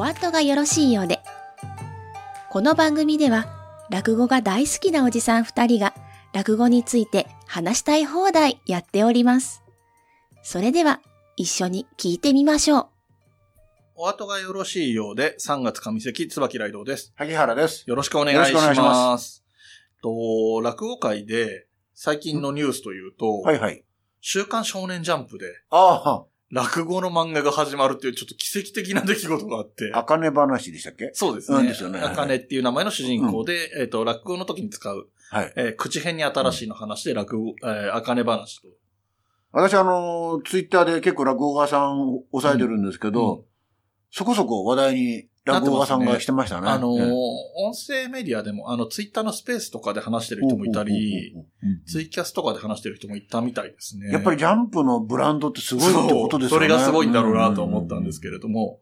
[0.00, 1.20] お後がよろしいようで。
[2.48, 3.44] この番組では、
[3.90, 5.92] 落語が大好きなおじさん二人が、
[6.32, 9.62] 落語について話したい放題やっております。
[10.42, 11.02] それでは、
[11.36, 12.88] 一緒に聞いてみましょう。
[13.94, 17.12] お後がよろしいようで、3月上関椿雷道です。
[17.16, 17.84] 萩原です。
[17.86, 18.52] よろしくお願いします。
[18.52, 19.44] よろしくお願いします
[20.00, 23.84] と、落語界で最近のニュースというと、はいはい。
[24.22, 29.92] 週刊少年ジャンプであ落語の漫画が始まるっていうちょっと奇跡的な出来事があって。
[29.94, 31.10] あ、、あかね話でしたっけ？
[31.14, 31.58] そうですね。
[31.58, 32.00] うんですよね。
[32.00, 35.52] あかねっていう名前の主人公で、えっ、と、落語の時に使う、はい。
[35.56, 38.68] えー口編に新しいの話で落語、えー、あかね話と。
[39.52, 43.44] 私あの、ツイッターで結構落語家さんを抑えてるんですけど、うん。
[44.10, 46.68] そこそこ話題に落語家さんがしてましたね。
[46.68, 51.34] あの音声メディアでも、あの、ツイッターのスペースとかで話してる人もいたり、、
[51.86, 54.10] ツイキャスとかで話してる人もいたみたいですね。
[54.10, 56.66] やっぱりジャンプのブランドってすごいってことですよね。
[56.66, 58.80] それがすごいんだろうなと思ったんですけれども、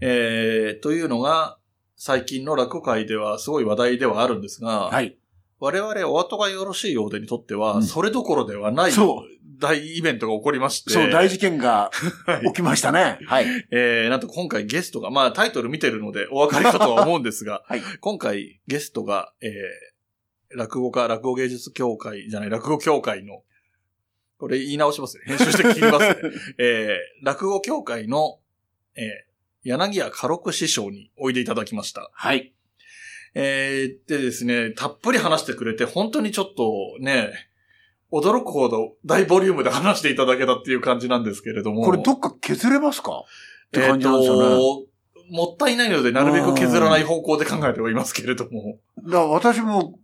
[0.00, 1.58] えー、というのが、
[1.96, 5.18] 最近の落語界ではすごい話題ではあるんですが、はい。
[5.58, 11.90] 我々お後がよろしいようでにとっては、うんそれどころではないそう大イベントが起こりまして、そう、大事件が
[12.46, 13.18] 起きましたね。
[13.26, 13.46] はい。
[13.70, 17.82] えー、なんと今回ゲストが、まあタイトル見てるのでお分かりかとは思うんですが、 はい。
[18.00, 23.42] 今回ゲストが、えー、落語家、落語芸術協会じゃない、落語協会の、
[24.38, 25.24] これ言い直しますね。
[25.26, 26.16] 編集して聞きますね。
[26.58, 28.38] えー、落語協会の、
[28.94, 32.10] えー、柳家家禄師匠においでいただきました。
[32.12, 32.52] はい。
[33.34, 37.32] えー、でですね、たっぷり話してくれて、本当にちょっとね、
[38.12, 41.84] 驚くほど大ボリュームで話していただけたっていう感じなんですけれども。
[41.84, 43.24] これどっか削れますか？
[43.68, 44.56] って感じなんですよね。
[44.56, 44.86] と、
[45.30, 48.78] もったいないので、なるべく削らない方向で考えてはいますけれども。
[49.04, 49.98] だから私も、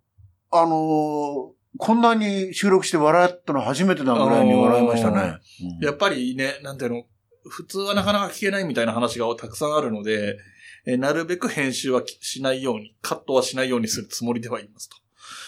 [0.51, 5.39] あのーこんなに収録して笑ったの初めてなぐらいに笑いましたね。
[5.81, 7.05] うんやっぱりね、なんていうの、
[7.49, 10.37] 普通はなかなか聞けないみたいな話がたくさんあるので、
[10.85, 14.97] えーなるべく編集はしないように、カットはしないようにするつもりではいますと。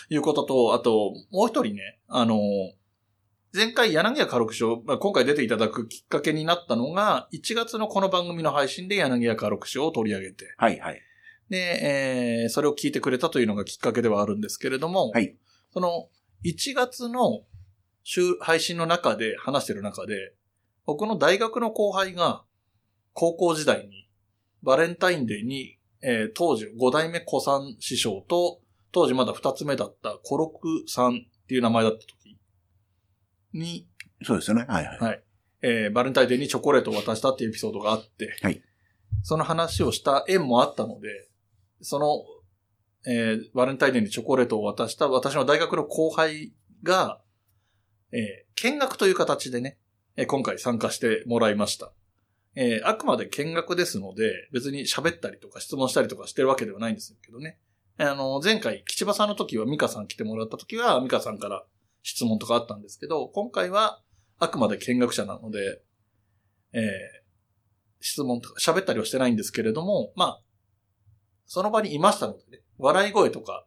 [0.09, 2.39] いうことと、あと、もう一人ね、あの、
[3.55, 11.01] 前回柳家家禄賞、まあ、今回出ていただくきっかけになったのが、1月のこの番組の配信で柳家家禄賞を取り上げて、はいはい。
[11.49, 15.37] で、えーそれを聞いてくれたというのがきっかけではあるんですけれども、はい
[15.73, 16.09] その、
[16.45, 17.43] 1月の
[18.03, 20.35] 週、配信の中で話してる中で、
[20.85, 22.45] 僕の大学の後輩が、
[23.13, 24.04] 高校時代に、
[24.65, 28.61] バレンタインデーに、えー当時5代目古参師匠と、
[28.93, 32.39] 当時まだ2つ目だった古六さんっていう名前だった時
[33.53, 33.87] に、
[34.23, 34.65] そうですよね。
[34.69, 34.99] はいはい。
[34.99, 35.23] はい。
[35.63, 38.63] えーバレンタインデーにチョコレートを渡したっていうエピソードがあって、はい
[39.23, 41.09] その話をした縁もあったので、
[41.81, 42.25] その、
[43.11, 46.53] えーバレンタインデーにチョコレートを渡した私の大学の後輩
[46.83, 47.21] が、
[48.13, 49.79] えー見学という形でね、
[50.17, 51.93] えー今回参加してもらいました。
[52.57, 57.59] えーあくまで見学ですので、別に喋ったりとか質問したりとかしてるわけではないんですけどね。
[57.99, 61.65] あの、前回、吉場さんの時は、ミカさん来てもらった時は、ミカさんから
[62.03, 64.03] 質問とかあったんですけど、今回は、
[64.39, 65.83] あくまで見学者なので、
[66.73, 67.25] えー
[68.07, 70.43] 質問とか喋ったりはしてないんですけれども、まあ、
[71.47, 73.67] その場にいましたのでね、笑い声とか、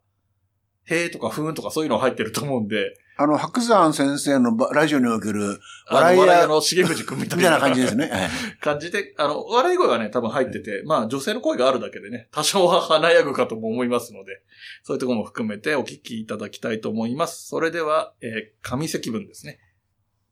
[0.86, 8.10] へーとかふーんとかそういうの入ってると思うんで、あの、白山先生のばラジオにおける笑い屋の重藤くんみたいな感じですね。
[8.14, 8.30] はい
[8.62, 14.44] 感じで、あの、笑い声はね、多分入ってて、まあ女性の声があるだけでね、多少は華やぐかとも思いますので、
[14.84, 17.48] そういうところも含めてお聞きいただきたいと思います。
[17.48, 19.60] それでは、えー、上関文ですね。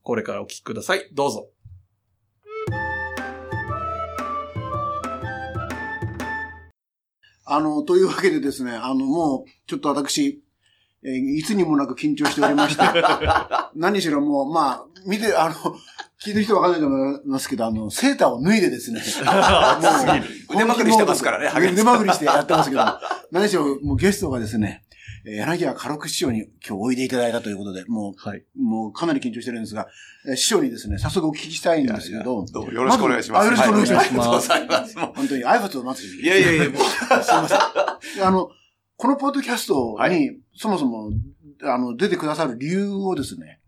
[0.04, 1.10] これからお聞きください。
[1.12, 1.50] どうぞ。
[7.48, 10.44] あの、というわけでですね、あの、もう、ちょっと私、
[11.06, 12.84] えーいつにもなく緊張しておりまして、
[13.76, 15.54] 何しろもう、まあ、見て、あの、
[16.24, 19.32] 聞いてる人わかんないと思いますけど、あの、セーターを脱いでですね、 も
[20.54, 22.84] う腕まくりしてますからね腕まくりしてやってますけど、
[23.32, 24.84] 何しろ、もうゲストがですね、
[25.28, 28.40] えー柳家家禄師匠に今日おいでいただいたということで、もはい。
[28.40, 29.88] う、もうかなり緊張してるんですが、
[30.28, 33.44] えー師匠にですね、早速お聞きしたいんですけど、どうもよろしくお願いします。
[33.44, 34.98] あよろしくお願いしますはありがとうございます。
[34.98, 37.60] も本当に挨拶を待つういやいやいや、もう、すいません。
[38.18, 38.50] であの、
[38.98, 41.12] このポッドキャストに、はそもそも、
[41.64, 43.60] あの、出てくださる理由をですね、はい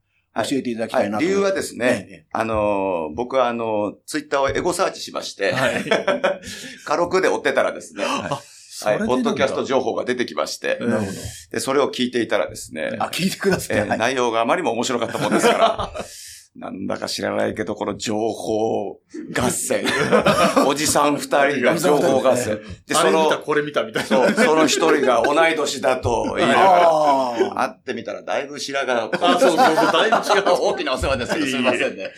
[0.47, 1.15] 教えていただきたいなと。
[1.15, 5.83] はい理由はですね、ええあのー、僕はあのー、ツイッターをエゴサーチしまして、はい。
[6.85, 11.11] 軽くで追ってたらですね、はい、ポッドキャスト情報が出てきまして、なるほど。
[11.51, 13.77] で、それを聞いていたらですね、あ、聞いてください。
[13.77, 15.91] えーはい内容があまりにも面白かったもんですから、
[16.55, 18.99] なんだか知らないけど、この情報
[19.35, 19.85] 合戦。
[20.65, 22.59] おじさん二人が情報合戦。
[22.87, 24.07] で、そあれ見た、の、これ見たみたいな。
[24.07, 30.43] そう、その一人が同い年だと言いながら、あ会ってみたらだいぶ白髪が、あ、そうそうそう、だいぶ違う。
[30.59, 32.11] 大きなお世話ですけど、すみませんね。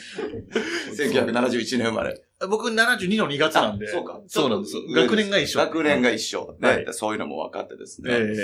[0.98, 2.22] 1971年生まれ。
[2.48, 3.88] 僕72の2月なんで。
[3.88, 4.22] あそうか。
[4.28, 5.60] そうなんです学年が一緒。
[5.60, 6.56] 学年が一緒。
[6.60, 8.12] ね、はいそういうのも分かってですね。
[8.12, 8.36] え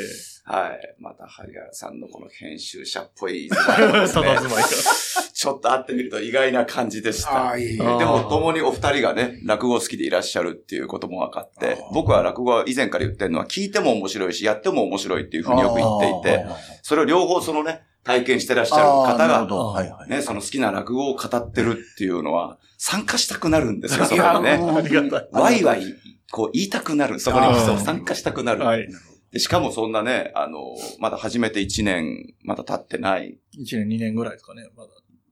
[0.43, 0.95] はい。
[0.99, 3.57] また、萩原さんのこの編集者っぽい、 ね。
[5.33, 7.31] ちょっと会ってみると意外な感じでした。
[7.31, 16.45] ああ、いえいでも、共にお二人がね、落語好きでいらっしゃるっていうことも分かって、僕は落語は以前から言ってるのは、聞いても面白いし、やっても面白いっていうふうによく言っていて、
[16.83, 20.05] それを両方そのね、体験してらっしゃるあ方が。
[20.07, 24.51] ね、その好きな落語を語ってるっていうのは、参加したくなるんですよ、そこにね。
[24.51, 25.29] ありがたい。
[25.31, 25.83] ワイワイ、
[26.31, 27.19] こう言いたくなる。
[27.19, 28.63] そこに参加したくなる。
[28.63, 28.87] はい。
[29.31, 30.59] でしかもそんなね、あの、
[30.99, 33.37] まだ始めて1年、まだ経ってない。
[33.57, 34.69] 1年2年ぐらいですかね。
[34.77, 34.89] まだ。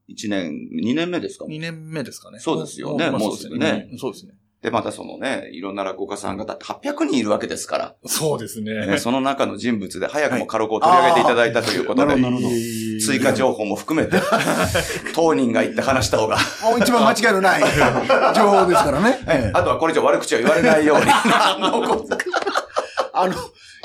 [0.09, 0.51] 1年、
[0.83, 2.39] 2年目ですか？2年目ですかね。
[2.39, 3.89] そうですよねまあもうすぐね。
[3.97, 4.33] そうですね。
[4.63, 8.87] で、またそのね、いろんな落語家さんがだって800人いるわけですから、そうですね。
[8.87, 12.55] ね、その中の人物で早くもカロコを取り上げていただいたということで、なるほどなるほど
[13.05, 14.21] 追加情報も含めて、
[15.13, 17.61] 当人が言って話した方が、もう一番間違いのない
[18.33, 19.19] 情報ですからね。
[19.27, 21.05] ええあとはこれ以上悪口を言われないように。
[23.11, 23.33] あの、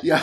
[0.03, 0.21] いや、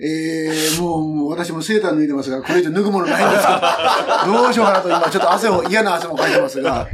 [0.00, 3.60] ええもう、もう私もセーター脱いでますから、これ以上脱ぐものないんですけど、
[4.42, 6.88] どうしようかなと今ちょっと汗を、嫌な汗もかいてますが。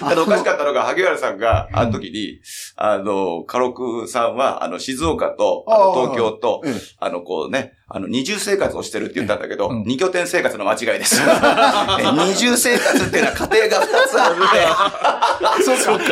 [0.00, 2.40] あの、おかしかったのが、萩原さんが、あの時に、
[2.76, 5.64] あの、カロクさんは、あの、静岡と、
[5.94, 11.20] 東京とええ、あの、こうね、あの、二重生活をしてるって言ったんだけどうん、二拠点生活の間違いです。
[11.22, 16.04] え二重生活っていうのは家庭が二つあって、 そうか。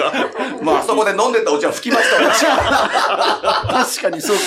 [0.63, 4.43] まあ、あそこで飲んでたお茶を吹きました私確かにそうか。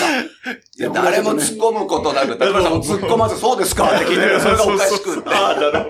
[0.79, 3.87] いや誰も突っ込むことなく、高橋さんも突っ込まず、そうですか？
[3.87, 5.29] って聞いてる それがおかしくって。
[5.29, 5.89] ああ、なるほ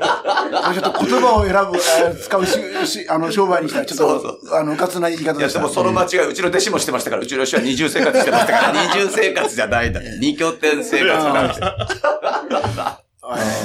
[0.74, 0.74] ど。
[0.74, 2.52] ちょっと言葉を選ぶ、えー使うし、
[3.04, 5.60] し、あの、商売にしたら、ちょっと、そうあの、うかつな言い方いや、でした。
[5.60, 10.00] でもその間違い、うちの弟子もしてましたから、うちの弟子は二重生活してましたから、二重生活じゃないんだ。
[10.20, 11.27] 二拠点生活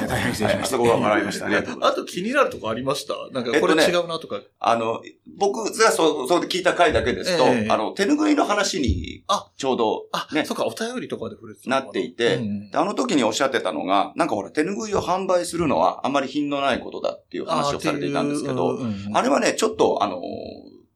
[0.09, 0.77] 大変失礼しました。
[0.77, 1.47] あそこは笑いました。
[1.47, 2.01] ありがとうございます。
[2.01, 3.15] あと気になるとこありました？
[3.33, 4.41] なんかこれ違うなとか。
[4.59, 5.01] あの、
[5.39, 12.41] 僕がそう、そうで聞いた回だけですと、ええあの、手拭いの話にあ、ちょうど、あ、ねそっか、お便りとかで触れてなっていて
[12.75, 18.79] あの時におっしゃってたのが、なんかほら、手拭いを販売するのはあんまり品のないことだっていう話をされていたんですけど、
[19.15, 20.21] あれはね、ちょっと、あの、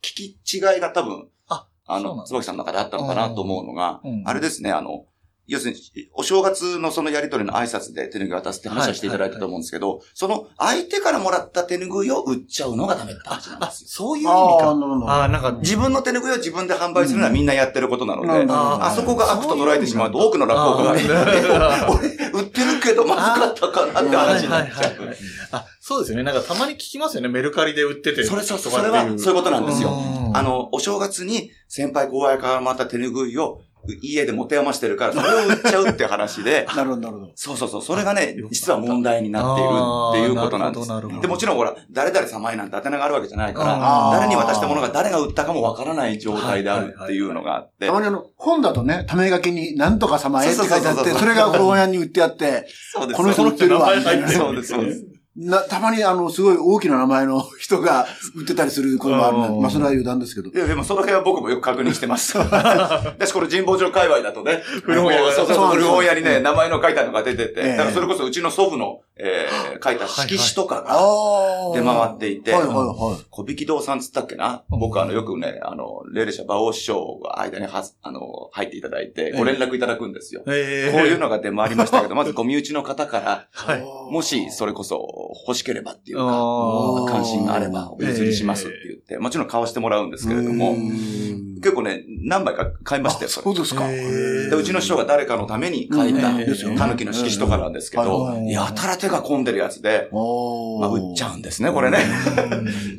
[0.03, 5.05] 聞き違いが多分、ああの、椿さんの中であったのかなと思うのが、うんあれですね、あの、
[5.47, 5.79] 要するに、
[6.13, 13.89] お正月のそのやりとりの挨拶で手拭い渡すって話をしていただいたと思うんですけど、その相手からもらった手拭いを売っちゃうのがダメって話なんあ、ですよ。
[13.89, 14.75] そういう意味ああ、か。
[14.75, 15.09] なるほど。
[15.11, 25.17] ああ、なんか、自分の手拭いを自分で販売するのはみんなやってることなので、うんあそこが悪と捉えてしまうと多くの落語家が、 俺、売ってるけどまずかったかなって話になっちゃう。
[25.53, 26.25] あ、そうですよね。
[26.25, 27.29] なんかたまに聞きますよね。
[27.29, 28.25] メルカリで売ってて。
[28.25, 29.91] それそう、そとかってれはそういうことなんですよ。
[29.91, 33.63] うんあの、お正月に先輩後輩からまた手拭いを
[34.03, 37.33] 家で持て余してるから、それを売っちゃうって話で、 なるほど、なるほど。
[37.35, 40.89] そうそうそう、それがね実は問題になっているっていうことなんです。
[40.89, 44.21] なるほどで、もちろんほら、誰々様へなんて宛名があるわけじゃないかあら、ー。
[44.21, 47.87] 誰に渡したものが誰が売ったかもわからない状態であるっていうのがあって。
[47.87, 53.17] た、まにあの、本だとね、ため書きに、なんとか様へって書いてあって、それが古本屋に売ってあって、 そうです。
[53.17, 53.79] この人売ってる。
[54.29, 55.16] そうです、そうです。
[55.37, 60.51] な、たまにあの、すごい大きな名前の 人が売ってたりすることもあるうんのまあ、それは余談ですけど。
[60.51, 62.37] いや、でもその辺は僕もよく確認してます。
[62.41, 70.95] 私、この神保町界隈だとね、古本屋がそうそうそう、そうなんです古本屋にね、名前の書いたのが出てて、ええだからそれこそうちの祖父の、えー書いた色紙とかが。
[71.75, 72.53] 出回っていて。
[72.53, 73.25] はいはいはい。
[73.31, 74.63] 小引堂さんつったっけな？
[74.71, 74.81] うん。
[74.81, 78.21] 僕あの、よくね、あの、霊霊者馬王師匠が間にはず、あの、
[78.53, 80.43] 入っていただいて、ご連絡いただくんですよ。
[80.47, 83.83] えこういうのが出回りましたけど、まずご身内の方から、はい。
[84.13, 90.73] もし、それこそ欲しければっていうか、関心があればお譲りしますって言って、もちろん買わしてもらうんですけれども。
[90.73, 93.89] う、ん結構ね、何枚か買いましたよ、それそうですか。
[93.89, 101.99] でうちの師匠が誰かのために書いた、うんですよねタヌキの色紙とかなんですけど、うんやたら手が込んでるやつで、まあ、売っちゃうんですね、これね。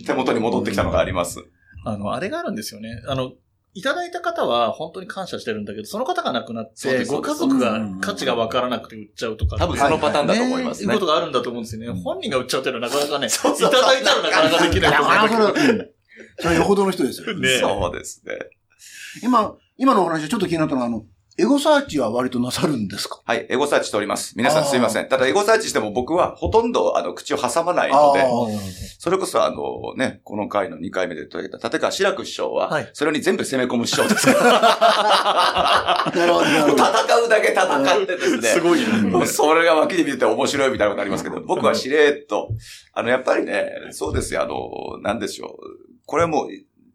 [0.06, 1.46] 手元に戻ってきたのがあります。
[1.86, 3.02] あの、あれがあるんですよね。
[3.08, 3.32] あの、
[3.74, 9.56] いただいた方は本当に感謝してるんだけど、その方が亡くなって、ご家族が価値がわからなくて売っちゃうとか。
[9.58, 12.02] 多分そのパターンだと思いますねいうことがあるんだと思うんですよね。
[12.02, 15.92] 本人が売っちゃうっていうのはなかなかね、いただいたらなかなかできない。
[16.20, 17.34] うんそれよほどの人ですよ。
[17.38, 18.34] ねそうですね。
[19.24, 21.04] 今、今のお話でちょっと気になったのは、あの、
[21.40, 23.22] エゴサーチは割となさるんですか？
[23.24, 24.34] はい、エゴサーチしております。
[24.36, 25.08] 皆さんすいません。
[25.08, 28.26] ただ、エゴサーチしても僕はほとんど、あの、口を挟まないので、
[28.98, 36.12] それこそ、あの、ね、この回の2回目で取り上げた、立川志らく師匠は、はいそれに全部攻め込む師匠です から。
[36.16, 36.74] なるほど。
[36.76, 38.42] 戦うだけ戦ってですね。
[38.50, 38.88] すごいね。
[39.10, 42.50] もうそれが脇で見てて面白いみたいなことありますけど、僕はしれーっと、
[42.94, 45.87] あの、やっぱりね、そうですよ、あの、なんでしょう。
[46.08, 46.50] これはもう、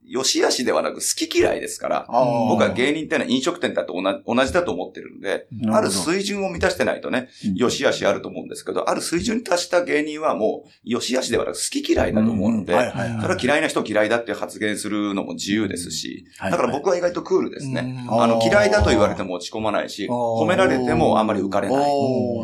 [0.04, 2.06] 良し悪しではなく好き嫌いですから、
[2.48, 12.74] 僕は芸人ってのは飲食店だと同じ同じだと思ってるので、ある水準を満たしてないとね、良し悪しあると思うんですけど、ある水準に達した芸人はもう、良し悪しではなく好き嫌いだと思うので、
[13.22, 18.04] それは嫌いな人嫌いだって発言するのも自由ですし、だから僕は意外とクールですね。
[18.10, 21.90] あの、嫌いだと言われても落ち込まないし、褒められてもあんまり浮かれない。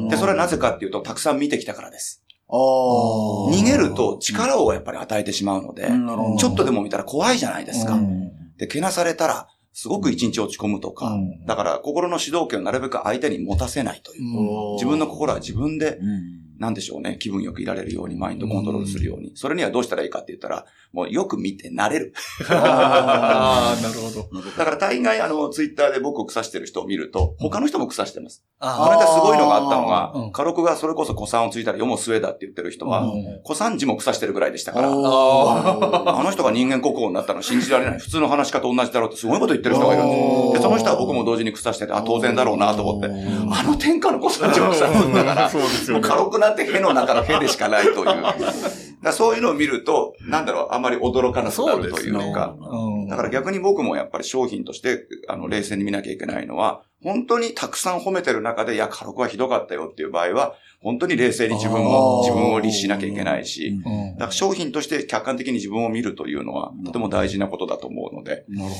[0.08, 2.25] で、それはなぜかっていうと、たくさん見てきたからです。
[2.50, 5.88] 逃げると力をやっぱり与えてしまうので、
[6.38, 7.98] ちょっとでも見たら怖いじゃないですか。
[8.56, 14.22] で、けなされたら、すごく一日落ち込むとか、だから心の主導権をなるべく相手に持たせないという。
[14.74, 16.00] 自分の心は自分で、
[16.58, 19.32] なんでしょうね、気分よくいられるように、マインドコントロールするように。
[19.36, 22.14] それにはどうしたらいいかって言ったら、もうよく見て慣れる。
[22.50, 24.42] ああ、なるほど。
[24.56, 28.44] だから大概あの、ツイッターで僕を腐してる人を見ると、他の人も腐してます。
[28.58, 33.06] こあの間すごいのがあったのうんが、カロクがそれこそ古参をついたら世も末だって言ってる人は、
[33.44, 37.98] 古参時も腐してるぐらいでしたから、あの人が人間国宝になったの 信じられない。
[37.98, 40.52] 普通の話し家と同じだろうってすごいこと言ってる人がいるんです。
[40.54, 46.00] で、その人は僕も同時に腐してて、あ、当然だろうなと思って、あの天下の古参時も腐すんだから、 そうですよ
[46.48, 48.24] なんてへの中のへでしかないという。
[49.12, 52.56] そういうのを見ると、なんだろう、あまり驚かなくなるというのか。
[52.58, 68.70] うんだから逆に僕もやっぱり商品として、あの、冷静に見なきゃいけないのは、本当にたくさん褒めてる中で、いや、カロクはひどかったよっていう場合は、本当に冷静に自分も、あー自分を律しなきゃいけないし、うんだから商品として客観的に自分を見るというのは、とても大事なことだと思うので、なる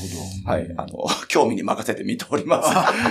[0.45, 2.63] ほはい、あの、興味に任せて見ておりま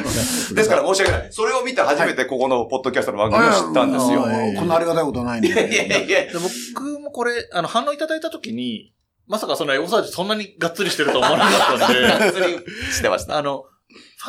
[0.04, 0.54] す。
[0.56, 1.28] ですから申し訳ない。
[1.32, 3.38] それを見て初めてここのポッドキャストの番ど。
[3.38, 4.22] 組を知ったんですよ。
[4.58, 5.48] こんなありがたいことはないんで。
[5.48, 6.32] いやいやいやで
[6.74, 8.94] 僕もこれ、あの、反応いただいたときに、
[9.28, 12.46] まさかそのエゴサーチそんなにがっつりしてるとは思わなかったんで、 がっつり
[12.92, 13.38] してました。
[13.38, 13.77] あの、フ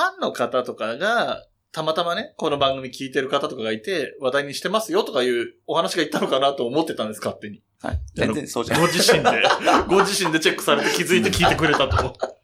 [0.01, 7.63] ァンの方とかが、たまたまね、この番組聞いてる方とかがいて、話題にしてますよとかいうお話が言ったのかなと思ってたんです、勝手に。
[7.83, 8.01] はい。
[8.15, 8.87] 全然そうじゃない。
[8.87, 9.43] ご自身で、
[9.89, 12.15] ご自身でチェックされて気づいて聞いてくれたと。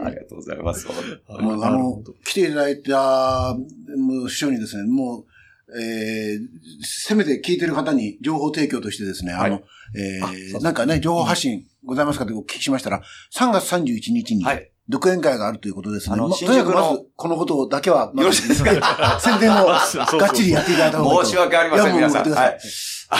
[0.00, 0.86] ありがとうございます。
[1.28, 3.56] もうあの、来ていただいた、
[3.96, 6.40] もう師匠にですね、もう、えー、
[6.82, 9.62] せめて聞いてる方に情報提供としてですね、あの、
[9.96, 13.02] えー、なんかね、情報発信ございますかってお聞きしましたら、
[13.34, 14.70] 3月31日に、はい。
[14.88, 16.14] 独演会があるということですね。
[16.14, 19.18] あのま新宿のとにかくまず、このことだけは、 よろしいですか？
[19.20, 19.78] 宣伝を が
[20.26, 21.24] っちりやっていただいた方がいいと。
[21.26, 22.30] 申し訳ありません、皆さん。
[22.30, 22.58] はい。
[23.10, 23.18] あ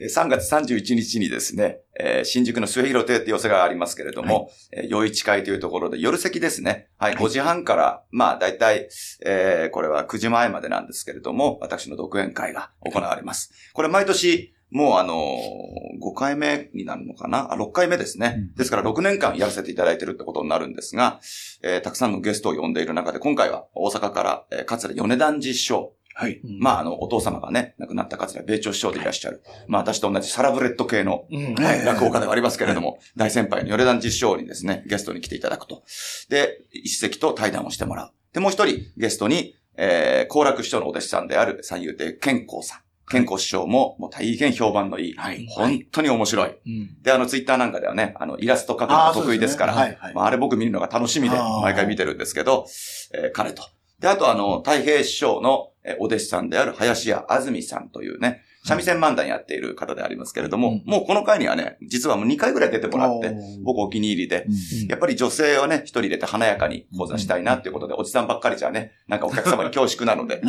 [0.00, 6.88] 3月31日にですね、えー新宿の末広亭って寄せがありますけれども、えー夜市会というところで夜席ですね。
[6.98, 8.88] はい、5時半から、まあ、だいたい、
[9.24, 13.50] えーこれは9時前までなんですけれども、私の独演会が行われます。
[13.72, 17.52] これ毎年、もうあのー、5回目になるのかな？
[17.52, 18.50] あ、6回目ですね。
[18.56, 21.20] ですから6年間やらせていただいてるってことになるんですが、
[21.62, 26.40] えーたくさんのゲストを呼んでいる中で、今回は大阪から、えー、桂米團実証、はい。
[26.58, 29.40] まあ、あの、お父様がね、亡くなった桂米朝師匠でいらっしゃる。
[29.68, 31.54] まあ、私と同じサラブレッド系の、うん。
[31.54, 35.84] はい、落語家ではありますけれども、大先輩の米団実証にですね、ゲストに来ていただくと。
[36.28, 38.12] で、一席と対談をしてもらう。
[38.32, 42.80] で、もう一人、ゲストに、えー、高楽師匠のお弟子さんである三遊亭健康さん。
[43.10, 45.14] 健康師匠も、もう大変評判のいい。
[45.14, 46.50] はい本当に面白い。
[46.66, 47.02] うん。
[47.02, 52.66] で、あの、ツイッターなんかではね、あの、イラスト描くのが得意ですから、あはいはいまあ、あれ僕見るのが楽しみで、毎回見てるんですけど、
[53.14, 53.62] えー彼と。
[54.00, 64.46] で、あとあの、太平師匠のえーお弟子さんである林家安住さんというね、三味線漫談やっている方でありますけれども、うんもうこの回にはね、実はもう2回ぐらい出てもらって、僕お気に入りで、
[64.88, 70.42] やっぱり女性をね、一人入れて華やかに講座したいなっていうことで、おじさんばっかりじゃね、なんかお客様に恐縮なので、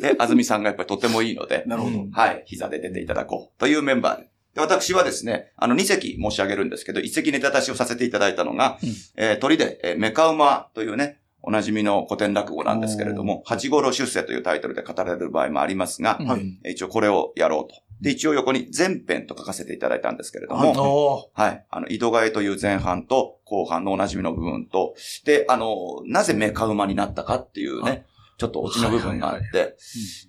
[0.00, 2.06] で、 安住さんがやっぱりとてもいいので、なるほど。
[2.12, 4.28] はい、膝で出ていただこうというメンバーで。
[4.54, 8.88] で私はですね、あの、2席申し上げるんですけど、1席ネタ出しをさせていただいたのが、うん。
[9.16, 16.58] えー鳥で、えーメカウマというね、おなじみの古典落語なんですけれども、八五郎出世というタイトルで語られる場合もありますが、はい。
[16.64, 17.80] えー一応これをやろうと。
[18.00, 21.64] で、一応横に前編と書かせていただいたんですけれども、はい。
[21.70, 28.04] あの、井戸替えという前半と後半のおなじみの部分と、で、あの、なぜメカ馬になったかっていうね、
[28.38, 29.76] ちょっとオチの部分があって、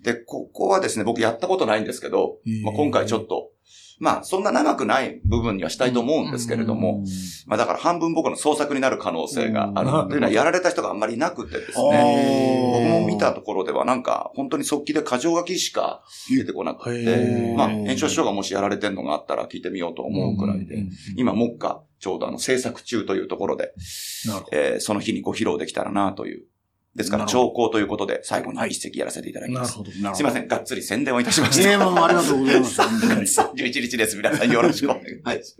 [0.02, 3.50] で、ここはですね、僕やったことないんですけど、まあ、今回ちょっと、
[3.98, 7.04] まあ、そんな長くない部分にはしたいと思うんですけれども、
[7.46, 10.08] まあだから半分僕の創作になる可能性がある。
[10.08, 17.56] というのは やられた人があんまりいなくてですね、僕も見たところではなんか本当に速記で過剰書きしか出てこなくへて、ー。
[17.56, 20.84] まあ、炎症師匠がもしやられてるのがあったら聞いてみようと思うくらいで、
[21.16, 23.72] 今、目下、ちょうどあの、制作中というところで、
[24.52, 26.44] えーその日にご披露できたらなという。
[26.98, 29.52] ですから、なるほ兆候ということで、最後に一席やらせていただど。
[29.52, 29.78] きます。
[29.78, 30.14] なるほど。
[30.14, 31.84] すいません、がっつり宣伝をいたしましいや、た。
[31.88, 32.82] もうありがとうございます。
[32.82, 33.20] 本当に。
[33.22, 34.16] 11日です。
[34.16, 35.56] 皆さんよろしくお願いします。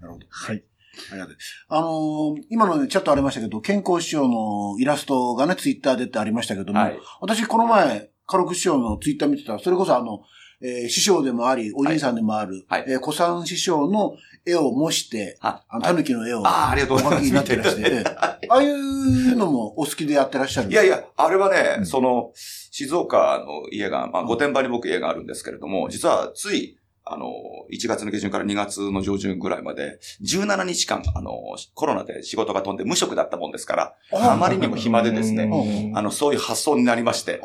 [0.00, 0.26] なるほど。
[0.28, 0.64] はい。
[1.12, 1.36] ありがとう。
[1.68, 6.98] あのー今のね、チャットありましたけど、健康師匠のイラストがね、ツイッターでってありましたけども、はい。
[7.20, 10.20] 私この前、カロク師匠のツイッター見てたら、それこそあの、
[10.62, 12.84] えー師匠でもあり、おじいさんでもある、はい。
[12.86, 17.24] えー小さん師匠の絵を模して、あ、あの、狸の絵を、ああ、ありがとうございます。
[17.26, 18.04] になってらして、ええ。
[18.18, 21.86] ああいうのもお好きでやってらっしゃるいやいや、あれはね、うん。
[21.86, 26.78] その、静岡の家が、まあ、御殿場に僕家があるんですけれども、実はつい、
[27.12, 27.26] あの、
[27.72, 31.32] 1月の下旬から2月の上旬ぐらいまで、17日間、あの、
[31.74, 35.98] コロナで仕事が飛んで無職だったもんですから、あまりにも暇でですね、うん。
[35.98, 37.40] あの、そういう発想になりまして、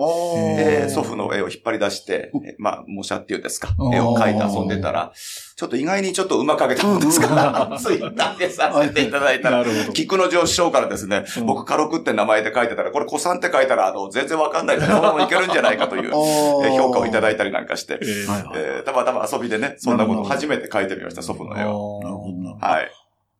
[0.57, 5.11] で、祖父の絵を引っ張り出して、えまあ、模写っていうんですかう、ん絵を描いて遊んでたら、
[5.55, 9.63] ちょっと意外にちょっとうまく描けたもんですから、ツイッターでさせていただいたら。
[9.93, 14.89] 菊の上師匠からですね、うん僕、カロクって名前で書いてたら、これ、子さんって書いたら、あの、全然わかんないです。
[14.89, 16.07] そのままいけるんじゃないかという、
[16.67, 22.01] え評価をいただいたりなんかしてえ、たまたま遊びでね、そんなことを初めて書いてみました、祖父の絵を。
[22.03, 22.57] なるほど。
[22.59, 22.91] はい。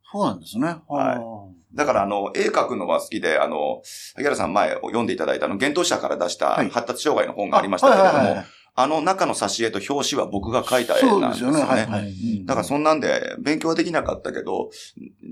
[0.10, 0.78] そうなんですね。
[0.88, 3.82] はいだから、あの、絵描くのが好きで、あの、
[4.16, 8.44] 萩原さん前読んでいただいたあの、幻冬舎から出したはい発達障害の本がありましたけれども
[8.78, 11.72] あの中の挿絵と表紙は僕が描いた絵そうなんですすよでよね。
[11.72, 11.92] はいね。
[11.92, 12.10] はい。
[12.10, 14.70] うんだからそんなんで、勉強はできなかったけど、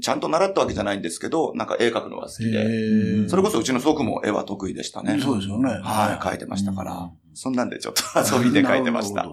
[0.01, 5.19] ちゃんと習ったわけじゃないんですけど、なんか絵描くのが好きで、えそれこそうちの祖父も絵は得意でしたね。
[5.21, 5.69] そうですよね。
[5.83, 7.11] はい、描いてましたからうん。
[7.35, 8.01] そんなんでちょっと
[8.37, 9.27] 遊びで描いてました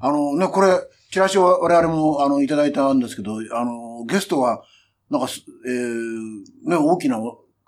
[0.00, 0.80] あのね、これ、
[1.10, 4.62] チラシを我々も、あの、いただいたんですけど、あの、ゲストは、
[5.10, 7.18] なんかす、えー、ね、大きな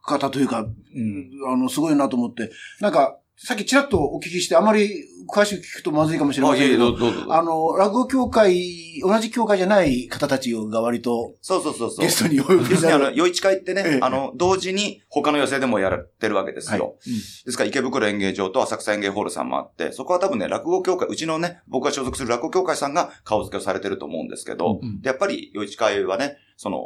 [0.02, 2.50] 方というか、うんあの、すごいなと思って、
[2.80, 6.94] なんか、さっきちらっとお聞きして、あまり詳しく聞くとまずいかもしれませんけど。
[7.34, 12.08] あの、落語協会、同じ協会じゃない方たちが割とそうそうそうそうゲ。
[12.08, 13.06] ストにお呼び要するに、あの。
[13.08, 16.96] 余市会ってえねえ、あの、同時に他の寄席でもやってるわけですはいよ。
[17.44, 26.78] ですから、池袋演芸場と浅草演芸ホールさんもあって、そこは多分ね、落語協会、うちのね、僕が所属する落語協会さんが顔付けをされてると思うんですけど、うんでやっぱり、余市会はね、その、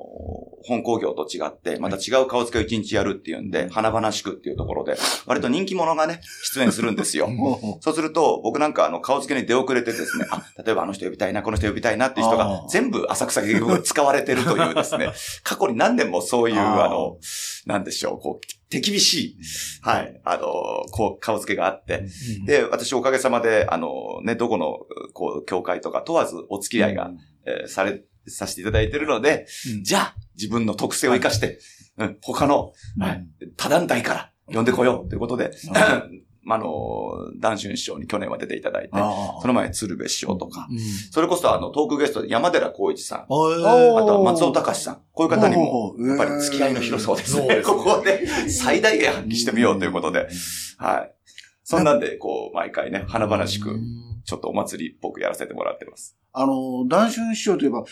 [0.64, 4.96] 本工業と違って、また違う顔付けを一日やるっていうんで、華々しくっていうところで、
[5.26, 7.28] 割と人気者がね、出演するんですよ。
[7.80, 12.68] そうすると、僕なんかあの、顔付けに出遅れてですね、あ、例えばあの人呼びたいな、この人呼びたいなっていう人あがー。
[12.68, 15.11] 全部浅草劇部に使われてるというですね、
[15.44, 17.18] 過去に何年もそういう、あの、
[17.66, 19.37] なんでしょう、こう、手厳しい、
[19.82, 20.42] はい、あの、
[20.90, 22.04] こう、顔付けがあって、
[22.46, 24.78] で、私おかげさまで、あの、ね、どこの、
[25.12, 27.11] こう、教会とか問わずお付き合いが、
[27.46, 29.84] えーされ、させていただいてるので、うん。
[29.84, 31.58] じゃあ、自分の特性を生かして、
[31.98, 33.26] うん、他の、はい。
[33.56, 35.50] 他団体から呼んでこようということで、
[36.48, 40.78] あの、男春師匠に去年は出ていただいて、あその前、鶴瓶師匠とか、うん。
[41.10, 47.62] それこそあの、トークゲストで山寺宏一さん、あとは松尾隆さん、こういう方にも、やっぱり付き合いの広さうですね。
[47.62, 50.28] ここで最大限発揮してみようということで、
[50.78, 51.12] はい。
[51.64, 53.80] そんなんで、こう、毎回ね、華々しく、
[54.26, 56.16] ちょっとお祭りっぽくやらせてもらってます。
[56.32, 57.84] あの、談春師匠といえば、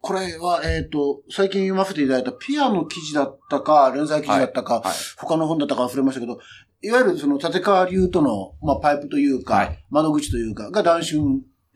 [0.00, 4.94] これは、えっ、と、最近読ませていただいたピアの記事だったか、連載記事だったか、はい。
[5.16, 6.38] 他の本だったか忘れましたけど、
[6.82, 11.20] いわゆるその立川流との、まあ、パイプというか、はい窓口というか、が談春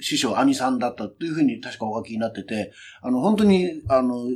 [0.01, 4.27] 師匠、兄さんだったというふうに確かお書きになってて、あの、本当に、あの、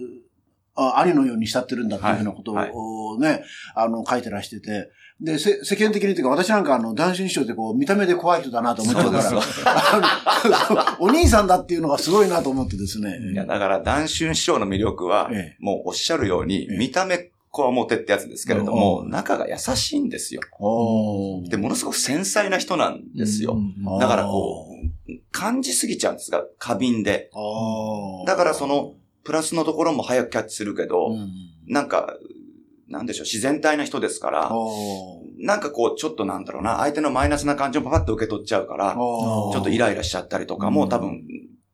[0.77, 2.71] あ兄のように慕ってるんだっていうふうなことをはい
[3.21, 9.19] ね、あの、書いてらしてて、で、せ世間的にというか、私なんかあの、談春師匠ってこう、見た目で怖い人だなと思っちゃうか
[10.79, 13.19] ら、お兄さんだっていうのがすごいなと思ってですね。
[13.33, 15.57] いや、だから、談春師匠の魅力は、ええ。
[15.61, 16.77] もうおっしゃるように、ええ。
[16.79, 20.41] 見た目、こわもてってやつですけれども、中が優しいんですよ。
[21.49, 23.53] で、ものすごく繊細な人なんですよ。
[23.55, 27.31] うんだからこう、感じすぎちゃうんですが、過敏で。
[28.27, 31.31] だからその、プラスのところも早くキャッチするけど、うん
[31.67, 32.15] なんか、
[32.89, 34.51] なんでしょう、自然体な人ですから、
[35.39, 40.89] なんかこう、ちょっとなんだろうな、相手のマイナスな感情をパパッと受け取っちゃうから、ちょっとイライラしちゃったりとかも、うん。
[40.89, 41.23] 多分、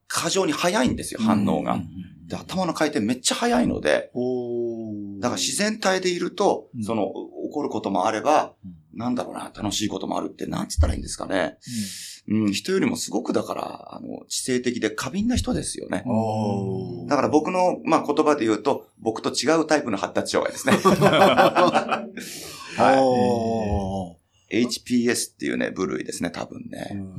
[0.07, 1.81] 過剰に早いんですよ、反応が。
[2.27, 4.13] で頭の回転めっちゃ早いので、
[5.19, 6.85] だから自然体でいると、うん。
[6.85, 11.59] その、怒ることもあればうん、なんだろうな、楽しいこともあるって、なんつったらいいんですかね。
[12.29, 16.05] うん、人よりもすごくだから、あの、知性的で過敏な人ですよね。
[17.09, 20.75] だから僕の、まあ、言葉で言うと、僕と違うタイプの発達障害ですね。
[22.77, 24.17] は
[24.51, 24.65] い。
[24.65, 26.91] HPS っていうね、部類ですね、多分ね。
[26.93, 27.15] うん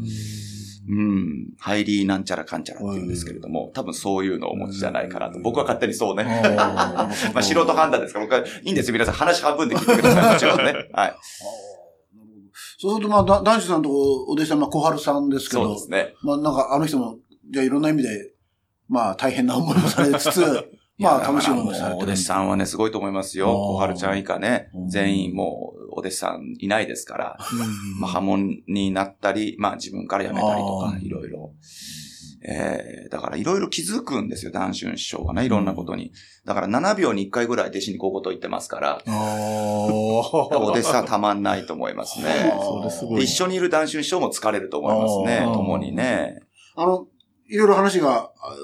[0.90, 1.54] うん。
[1.60, 5.40] ハイリーなんちゃらかんちゃらって言うんですけれども、多分そういうのをお持ちじゃないかなと。
[5.40, 6.24] 僕は勝手にそうね。
[6.58, 8.94] まあ素人判断ですから、僕はいいんですよ。
[8.94, 10.34] 皆さん話半分で聞いてください。
[10.34, 10.74] もちろんね。
[10.92, 11.16] はい。
[12.82, 16.16] そうすると、まあ、だ男子さんとお弟子さん、まあ、小春さんですけどそうで、すね。
[16.24, 17.20] まあ、なんか、あの人も、
[17.52, 18.34] じゃあいろんな意味で、
[18.90, 20.42] まあ、大変な思いもされつつ、
[20.98, 23.54] まあ、楽しい思いもだからもうおされてる弟子さんはね、すごいと思いますよ。
[23.54, 27.38] 小春ちゃん以下ねうん、全員もう、お弟子さんいないですから、
[28.00, 31.54] まあ、破門になったり、まあ、自分から辞めたりとかいろいろ。
[32.44, 36.12] えー、だからいろいろ気づくんですよ、談春師匠がね、いろんなことに。
[36.46, 42.54] だから7秒に1回ぐらい弟子にこういうこと言ってますから、お弟子さんたまんないと思いますね。
[42.62, 43.20] それすごい。
[43.20, 46.42] で一緒にいる談春師匠も疲れると思いますね、共にね。
[46.76, 47.08] あの、
[47.48, 48.56] いろいろ話が、あ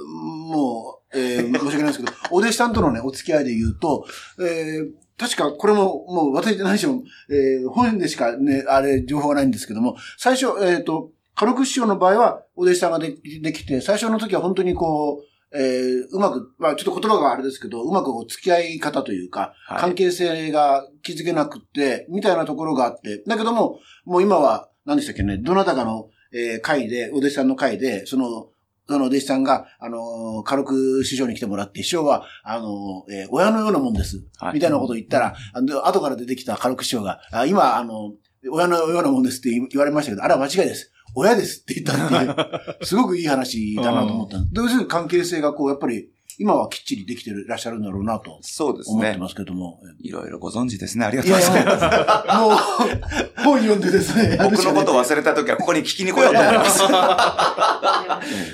[0.50, 4.06] もう、えー申し訳ないですけど、 お弟子さんとのね、お付き合いで言うと、
[4.40, 28.48] えー確かこれも、もう私で何しろ、えー本でしかね、あれ、情報がないんですけども、最初、えっ、と、カルク師匠の場合は、お弟子さんがでできて、最初の時は本当にこう、えーうまく、まあちょっと言葉があれですけど、うまくこう付き合い方というか、はい関係性が築けなくって、みたいなところがあって、だけども、もう今は、何でしたっけね、どなたかの、えー会で、お弟子さんの会で、その、
[28.90, 34.26] そのお弟子さんが、あのー軽く師匠に来てもらって、師匠は、あのーえー親のようなもんです。
[34.40, 38.14] はいみたいなことを言ったら、あの後から出てきた軽く師匠が、あ今、あの、
[38.52, 40.92] 親のようなもんですって言われましたけど、あれは間違いです。
[41.16, 46.10] 親ですって言ったっていう、 すごくいい話だなと思ったんで要するに関係性がこう、やっぱり、
[46.40, 48.96] 今はきっちりできてらっしゃるんだろうなとそうですね。
[48.96, 49.80] 思ってますけども。
[50.00, 51.06] いろいろご存知ですね。
[51.06, 51.84] ありがいとうございます。
[51.84, 52.52] や、もう、
[53.44, 54.38] 本読んでですね。
[54.44, 56.84] 僕のことを忘れた時はここに聞きに来ようと思います。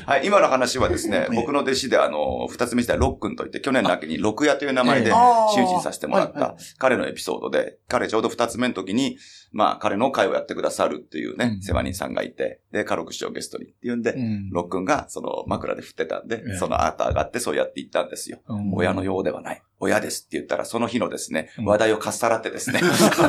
[0.06, 5.14] はい、今の話はですね、ええ僕の弟子であの、二つ目したロックンといって、去年の秋に六夜という名前でええ
[5.54, 9.18] 周知させてもらった彼のエピソードで、彼ちょうど二つ目の時に、
[9.52, 18.40] まあ彼の会をやってくださるっていうねう、ん世話人さんがいて、で、カロク師匠ゲストにっていうんで、うんロックンがその枕で振ってたんでええ、その後上がってそうやって言ったんですよ。
[18.48, 18.74] うん。
[18.74, 19.62] 親のようではない。
[19.80, 21.66] 親ですって言ったら、その日のですねう、ん。
[21.66, 22.82] 話題をかっさらってですね、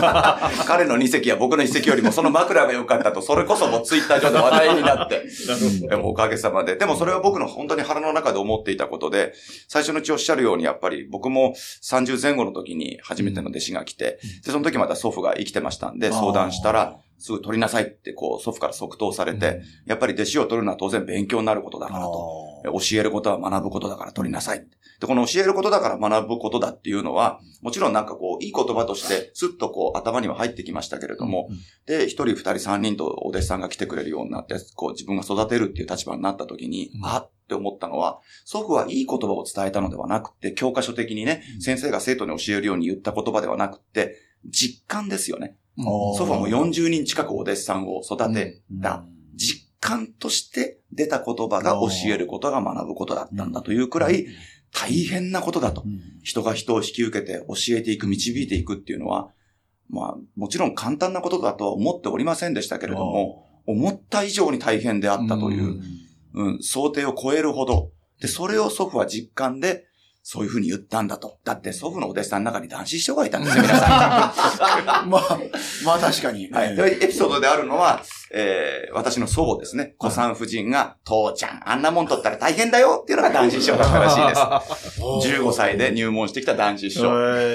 [0.66, 5.24] 彼の二席は僕の一席よりもその枕が良かったと、それこそもうツイッター上で話題になって、
[5.88, 6.76] でもおかげさまで。
[6.76, 9.34] でもそれは僕の本当に腹の中で思っていたことで、
[9.68, 22.54] 最初のうちおっしゃるようにやっぱり僕も30前後の時に初めての弟子が来て、で、その時また祖父が生きてましたんで、相談したら、すぐ取りなさいってこう祖父から即答されて、やっぱり弟子を取るのは当然勉強になることだからと。
[22.64, 24.66] 教えることは学ぶことだから取りなさい。
[25.00, 31.48] で、この教えることだから学ぶことだっていうのは、もちろんなんかこう、いい言葉として、スッとこう、頭には入ってきましたけれども、
[31.86, 44.16] で、一人、二人、三人とお弟子さんが来てくれるようになって、こう、自分が育てるっていう立場になった時に、うんあって思ったのは、祖父はいい言葉を伝えたのではなくて、教科書的にね、先生が生徒に教えるように言った言葉ではなくて、
[44.48, 45.56] 実感ですよね。
[45.76, 49.04] 祖父はもう40人近くお弟子さんを育てた。
[49.34, 54.26] 実感として出た言葉が教えることが学ぶことだったんだというくらい
[54.72, 55.84] 大変なことだと。
[56.22, 59.30] 人が人を引き受けて教えていく、導いていくっていうのは、
[59.88, 65.80] まあ、もちろん簡単なことだとは思っておりませんでしたけれども、思った以上に大変であったという、
[66.34, 67.90] うん、想定を超えるほど。
[68.20, 69.84] で、それを祖父は実感で、
[70.26, 71.36] そういうふうに言ったんだと。
[71.44, 75.10] だって祖父のお弟子さんの中に男子師匠がいたんですよ、皆さん。
[75.10, 75.38] まあ、
[75.84, 76.50] まあ確かに。
[76.50, 76.74] はい。
[76.74, 78.02] でエピソードであるのは、
[78.36, 79.94] えー、私の祖母ですね。
[79.96, 83.00] 子さん夫人が、父ちゃん、あんなもん取ったら大変だよ。
[83.02, 85.30] っていうのが男子師匠だったらしいです。
[85.38, 87.10] 15歳で入門してきた男子師匠。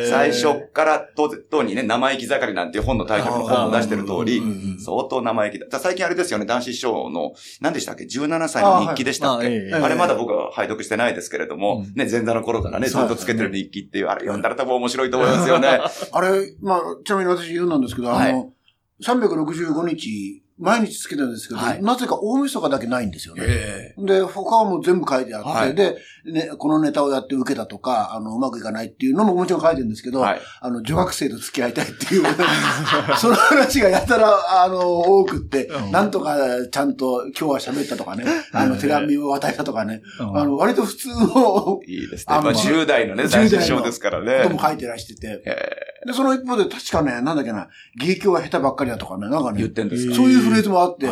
[0.10, 4.42] 最初から、と、とにね、生意気盛りなんていう本のタイトルの本を出してる通り、
[4.84, 5.68] 相当生意気だ。
[5.68, 9.48] だ最近あれですよね、男子師匠の、何でしたっけ ?17 歳の日記でしたっけ？
[9.48, 11.94] あ,、あええれまだ僕は拝読してないですけれども、うん。
[11.94, 15.82] ね、前座の頃からね、ずっとつけてる日記っていう、あれ読んだら多分面白いと思いますよね。
[16.14, 18.32] あれ、まあ、ちなみに私言うんなんですけど、はい。
[18.32, 18.54] あの、
[19.04, 23.44] 365日、毎日つけてるんですけど、はいなぜか大晦日だけないんですよね。
[23.48, 30.42] えで、他はもう全部書いてあって、はいで、ね、このネタをやって受けたとか、あの、うまくいかないっていうのももちろん書いてるんですけど、はい。
[30.60, 32.24] あの、女学生と付き合いたいっていう、
[33.18, 36.38] その話がやたら、あの、多くって、うんなんとか
[36.72, 42.26] ちゃんと今日は喋ったとかね、あの、手紙を渡したとかね、あの、割と普通のいいですね。
[42.28, 44.44] まあ、あまあ10代のね、10代の男子師匠ですからね。
[44.44, 45.56] ことも書いてらしてて、え
[46.06, 47.68] で、その一方で確かね、なんだっけな、
[48.00, 50.16] 芸協が下手ばっかりだとかね、なんかー言っね、てんですか？
[50.16, 51.08] そういうフレーズもあって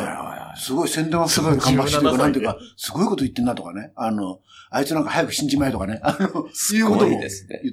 [0.57, 7.27] すごい宣伝はすごい頑張ってると17か、なんていう歳か、すごいこと言ってんなとかね、あの、あいつなんか早く死んじまえとかね、あの、いうことも言っ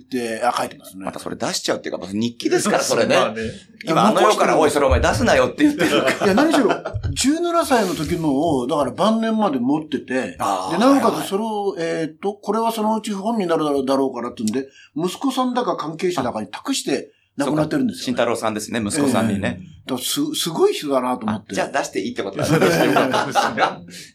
[0.08, 1.12] て、あ、書いてますねま。
[1.12, 3.16] たそれ出しちゃうっていうか、日記ですから、それね。
[3.16, 3.40] まあね
[3.84, 6.26] 今、あの世から、おい、それお前出すなよって言ってるから。
[6.26, 19.60] いや、何しろ、17歳の時のを、だから晩年まで持ってて、で、なおかつそれを、えっ、と、これはそのうち本になるだろうだろうからってんで、息子さんだか関係者だかに託して亡くなってるんですよ、慎太郎さんですね、息子さんにね。
[19.86, 21.48] だからす、すごい人だなと思って。
[21.50, 22.58] あじゃあ出していいってことだね。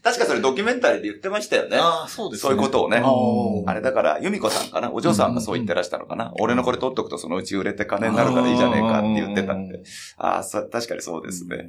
[0.02, 1.76] 確かそれドキュメンタリーで言ってましたよね。
[1.76, 3.02] ああ、そうですそういうことをね。
[3.04, 4.90] をあれだから、由美子さんかな？
[4.90, 6.32] お嬢さんがそう言ってらしたのかな？
[6.40, 9.82] 俺のこれ取っとくとそのうち売れて金になるからいいじゃねえかって言ってたんで。
[10.16, 11.68] ああ、確かにそうですね。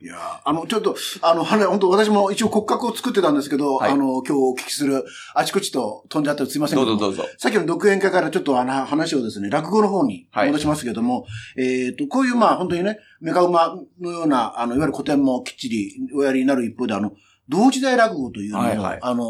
[0.00, 7.32] いやーあの、ちょっと、あの、はね、本当私も一応骨格を作ってたんですけど、はいあの、今日お聞きする、あちこちと飛んじゃってすいませんけどもどうぞどうぞ。
[7.36, 17.12] さっきの独演会からちょっとあの話をですね、落語の方にはい戻しますけども、えっ、と、こういうまあ本当にね、メカ馬のような、あの、いわゆる古典もきっちりおやりになる一方で、あの、
[17.48, 19.24] 同時代落語というのを、はいはいあの、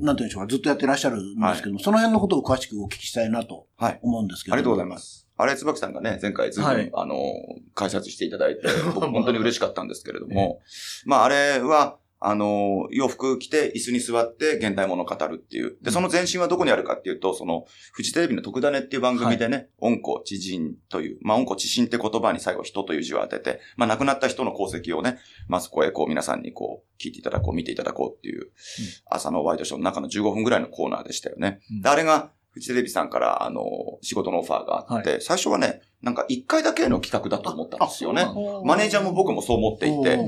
[0.00, 4.00] なんていうんでしょうか、ずっとやってらっしゃるんですけども、その辺のことを詳しくお聞きしたいなとはい。
[4.02, 4.54] 思うんですけど。
[4.54, 4.90] ありがとうございす。
[4.90, 5.17] ます。
[5.38, 7.14] あれ、椿さんがね、前回ずいぶん、はいあの、
[7.74, 8.62] 解説していただいて、
[8.94, 10.60] 僕本当に嬉しかったんですけれども、
[11.06, 15.76] まあ、あれは、あの、洋服着て椅子に座って現代物を語るっていう。
[15.82, 28.50] で、その前身はどこにあるかっていうと、その、フジテレビの特ダネっていう番組でね、温故知人という、まあ、温故知新って言葉に最後人という字を当てて、まあ、亡くなった人の功績をね、まあ、そこへこう皆さんにこう、聞いていただこう、見ていただこうっていう、
[29.06, 31.60] 朝のワイドショーの中の15分ぐらいのコーナーでしたよね。
[31.70, 31.82] うん。
[31.82, 33.62] であれが、フジテレビさんから、あの、
[34.02, 38.26] 仕事のオファーがあって、最初はね、なんか1回だけの企画だと思ったんですよね。
[38.64, 40.18] マネージャーも僕もそう思っていて、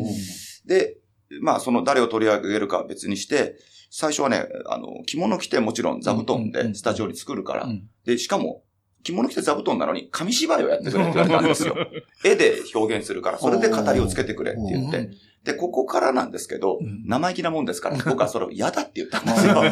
[0.67, 0.97] で、
[1.43, 3.57] まあ、その誰を取り上げるかは別にして、
[3.91, 7.89] 最初はね、あの、着物着てもちろん座布団でスタジオに作るから、うん。
[8.05, 8.63] で、しかも、
[9.03, 11.75] 着物着て座布団なのに紙芝居をやってくれって言われたんですよ。
[12.25, 15.11] 絵で表現するから、それで語りをつけてくれって言って。
[15.45, 17.03] で、ここからなんですけど、うん。
[17.07, 19.63] 生意気なもんですから、僕はそれを嫌だって言ったんですよ。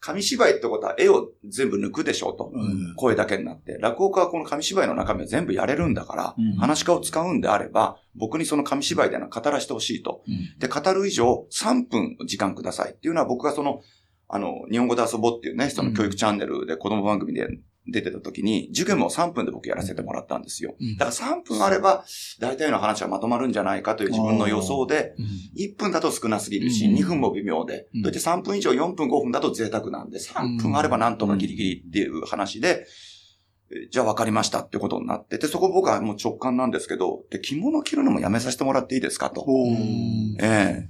[0.00, 2.52] 紙芝居ってことは絵を全部抜くでしょうと。
[2.54, 3.78] うん声だけになって。
[3.80, 10.22] 落語家はこの紙芝居の中身を全部やれるんだから、うん話し家を使うんであれば、僕にその紙芝居での語らせてほしいと。
[10.26, 13.80] うんで、語る以上3分時間くださいっていうのは僕がその、
[14.28, 17.48] あの、日本語で遊ぼうっていうね、その教育チャンネルで子供番組で
[17.90, 20.74] 出てた時に、授業も3分で僕やらせてもらったんですよ。
[20.80, 20.96] うん。
[20.96, 22.04] だから3分あれば、
[22.38, 25.26] 大体の話はまとまるんじゃないかという自分の予想で、うん。
[25.56, 26.94] 1分だと少なすぎるし、うん。
[26.94, 28.02] 2分も微妙で、うん。
[28.04, 32.86] そして3分以上4分5分だと贅沢なんで、3分あればなんとかギリギリっていう話で、
[33.70, 39.46] えじゃあ分かりましたってことになって、で、そこ僕はもう直感なんですけど、で、着物着るのもやめさせてもらっていいですかと。
[40.40, 40.88] ええ。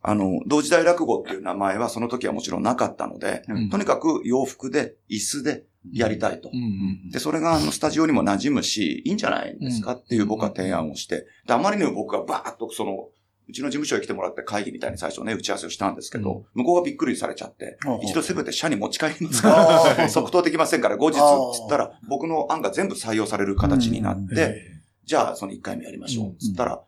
[0.00, 3.70] あの、同時代落語っていう名前はその時はもちろんなかったので、うん。
[3.70, 6.50] とにかく洋服で、椅子でやりたいと。
[6.52, 13.08] うんで、それがあのスタジオにも馴染むし、いいんじゃないですかっていう僕は提案をして、で、あまりにも僕がバーッとその、
[13.48, 19.46] うちの事務所へ来てもらって会議みたいに最初ね、打ち合わせをしたんですけど、向こうがびっくりされちゃってうん、一度せめて社に持ち帰ります。
[19.46, 24.28] あかーら、即答できませんから、後日、つったら、僕の案が全部採用される形になっうん。
[24.28, 24.60] て、
[25.06, 26.36] じゃあその1回目やりましょう。
[26.38, 26.82] つったら、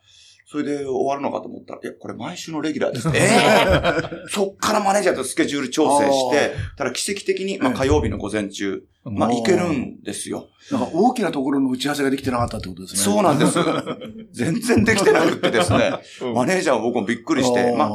[0.51, 3.21] それで終わるのかと思ったら、いや、これ毎週のレギュラーですね。
[3.23, 10.49] え そっからマネージャーとスケジュール調整して、ただ奇跡的に、まあ火曜日の午前中、まあうん行けるんですよ。
[10.73, 13.01] なんか大きなところの打ち合わせができてなかったってことですね。
[13.01, 13.61] そうなんです。
[14.35, 17.91] 全然できてなくってですね、うんマネージャーも僕もびっくりして、まあ、あ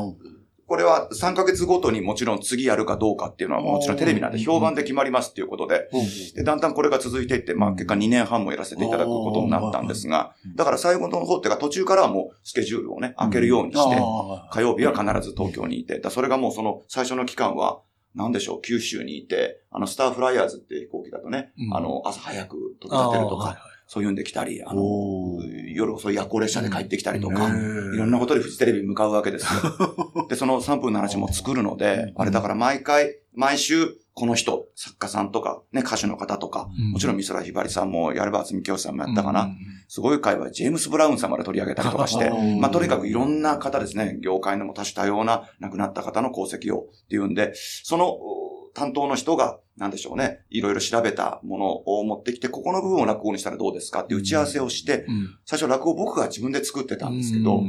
[0.68, 5.90] これは3ヶ月ごとにもちろん次やるかどうかっていうのはもちろんテレビなんで評判で決まりますっていうことで、
[6.36, 17.82] で、だんだんこれが続いていって、まあ結果2年半もやらせていただくことになったんですが、だから最後の方っていうか途中からはもうスケジュールをね、開けるようにして、あ火曜日は必ず東京にいて、だそれがもうその最初の期間は、
[18.16, 21.76] なんでしょう、九州にいて、あの、スターフライヤーズって飛行機だとね、うん。
[21.76, 29.50] あの、朝早く飛び立てるとか、そういうんで来たり、あのお、夜遅い夜行列車で帰ってきたりとか、へいーろんなことでフジテレビに向かうわけですよ。
[30.30, 39.50] で、その3分の話も作るので、あれだから毎回、毎週、この人、作家さんとか、ね、歌手の方とか、もちろん美空ひばりさんも、やれば渥美京さんもやったかな。
[39.90, 47.52] すごい会話、ジェームス・ブラウンさんまで取り上げたりとかして、う んまあとにかくいろんな方ですね、業界のも多種多様な亡くなった方の功績をっていうんで、
[47.84, 48.45] そのお
[48.76, 54.04] 担当の人が、なんでしょうね、いろいろ調べたものを持ってきて、ここの部分を落語にしたらどうですか？
[54.04, 55.08] って打ち合わせをして、
[55.46, 57.64] 最初落語僕が自分で作ってたんですけど、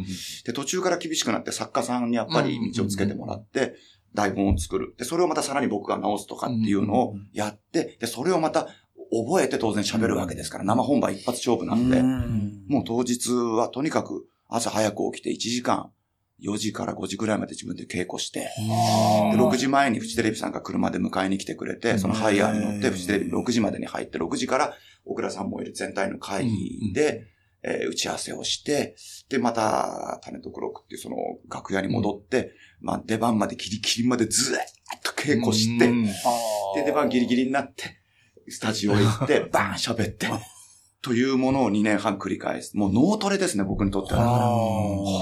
[0.44, 3.74] で、途中から厳しくなって作家さんにやっぱり道をつけてもらって、
[4.14, 4.94] 台本を作る。
[4.98, 8.68] で、それをまたさらに僕が直すとかっていうのをやって、で、それをまた
[9.12, 12.02] 覚えて当然喋るわけですから、生本番一発勝負なんで、
[12.66, 15.90] もう当日はとにかく朝早く起きて1時間、
[16.42, 27.26] 4時から5時ぐらいまで自分で稽古して、で、6時前にフジテレビさんが車で迎えに来てくれて、そのハイヤーに乗ってフジテレビ6時までに入って、6時から小倉さんもいる全体の会議で、
[27.62, 28.94] えー打ち合わせをして、
[29.28, 31.16] で、また、種と黒くっていうその
[31.50, 34.58] 楽屋に戻って、まあ出番までギリギリまでずーっ
[35.02, 37.98] と稽古して、で、出番ギリギリになって、
[38.48, 40.28] スタジオ行って、 バーン喋って、
[41.06, 42.76] というものを2年半繰り返す。
[42.76, 44.48] もう脳トレですね、僕にとっては。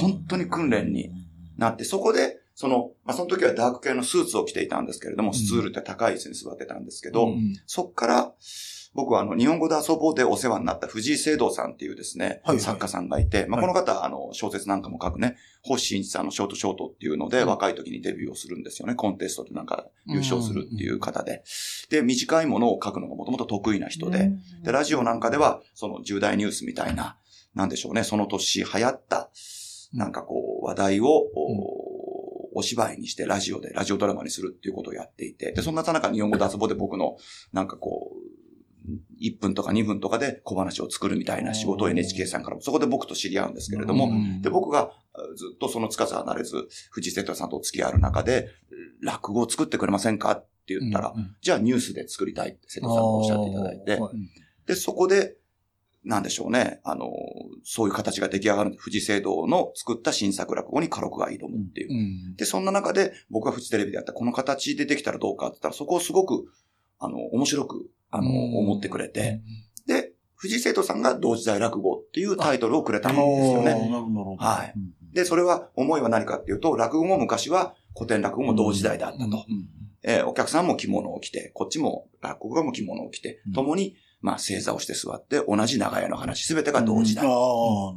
[0.00, 1.10] 本当に訓練に
[1.58, 7.34] なって、そこで、その、まあ、その時はダーク系のスーツを着ていたんですけれども、スツールって高い椅子に座ってたんですけど、
[7.66, 8.32] そっから、
[8.94, 12.60] 僕はあの、日本語で遊ぼうでお世話になった藤井聖堂さんっていうですね、はいはい。
[12.60, 13.74] 作家さんがいて、まあ、はい。
[13.74, 18.94] この方、あの、小説なんかも書くね、星新一さんのショートショートっていうので、若い時にデビューをするんですよね。
[18.94, 21.42] コンテストでなんか優勝するっていう方で。
[21.90, 24.30] で、短いものを書くのがもともと得意な人で、
[24.62, 27.18] で、ラジオなんかでは、その重大ニュースみたいな、
[27.54, 29.30] なんでしょうね、その年流行った、
[29.92, 31.94] なんかこう、話題を、お
[32.56, 37.16] お芝居にしてラジオで、ラジオドラマにするっていうことをやっていて、で、そんな中日本語で遊ぼうで僕の、
[37.52, 38.13] なんかこう、
[39.24, 44.92] 1分とか2分とかで小話を作るみたいな仕事を NHK さんからも、そこで僕と知り合うんですけれども、で、僕が
[45.36, 48.48] ずっとそのつかず離れず、藤井生徒さんとお付き合いある中で、
[49.02, 54.00] 落語を作ってくれませんかって言ったら、うんじゃあニュースで作りたいって生徒さんがおっしゃっていただいて、
[54.66, 55.36] で、そこで、
[56.04, 56.80] なんでしょうね。
[56.84, 57.10] あの、
[57.64, 58.76] そういう形が出来上がる。
[58.76, 61.92] 富士聖堂の作った新作落語に家禄が挑むっていう。
[61.92, 66.44] うんで、そんな中で僕がフジテレビでやったこの形でできたらどうかって言ったら、そこをすごく、
[67.04, 68.56] あの、面白く、あの、うん。
[68.58, 69.42] 思ってくれて、
[69.86, 73.72] で、藤井生徒さんが同時代落語っていうタイトルをくれたんですよね。
[73.90, 74.36] なるほど。
[74.36, 74.72] はい。
[74.76, 75.12] うん。
[75.12, 79.24] で、それは思いは何かっていうと、落語も昔は古典落語も同時代だったと。
[79.24, 79.68] うん
[80.06, 87.24] えーお客さんも着物を着て、こっちも落語家も着物を着てうん、共に、まあ、正座をして座って、同じ長屋の話、すべてが同時代。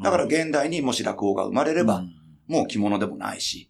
[0.02, 2.18] だから現代にもし落語が生まれれば、うん。
[2.48, 3.70] もう着物でもないし、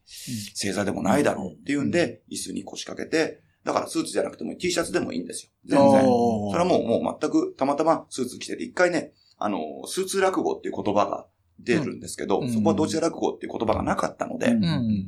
[0.53, 5.51] 正座でもないだろうっていうんで、椅子に腰掛けて、だからスーツじゃなくても T シャツでもいいんですよ。
[5.65, 6.01] 全然。
[6.01, 11.27] それはもう、もう全くたまたまスーツ着てて、一回ね、あの、スーツ落語っていう言葉が
[11.59, 15.07] 出るんですけど、うんそこは同時代落語っていう言葉がなかったので、うんうん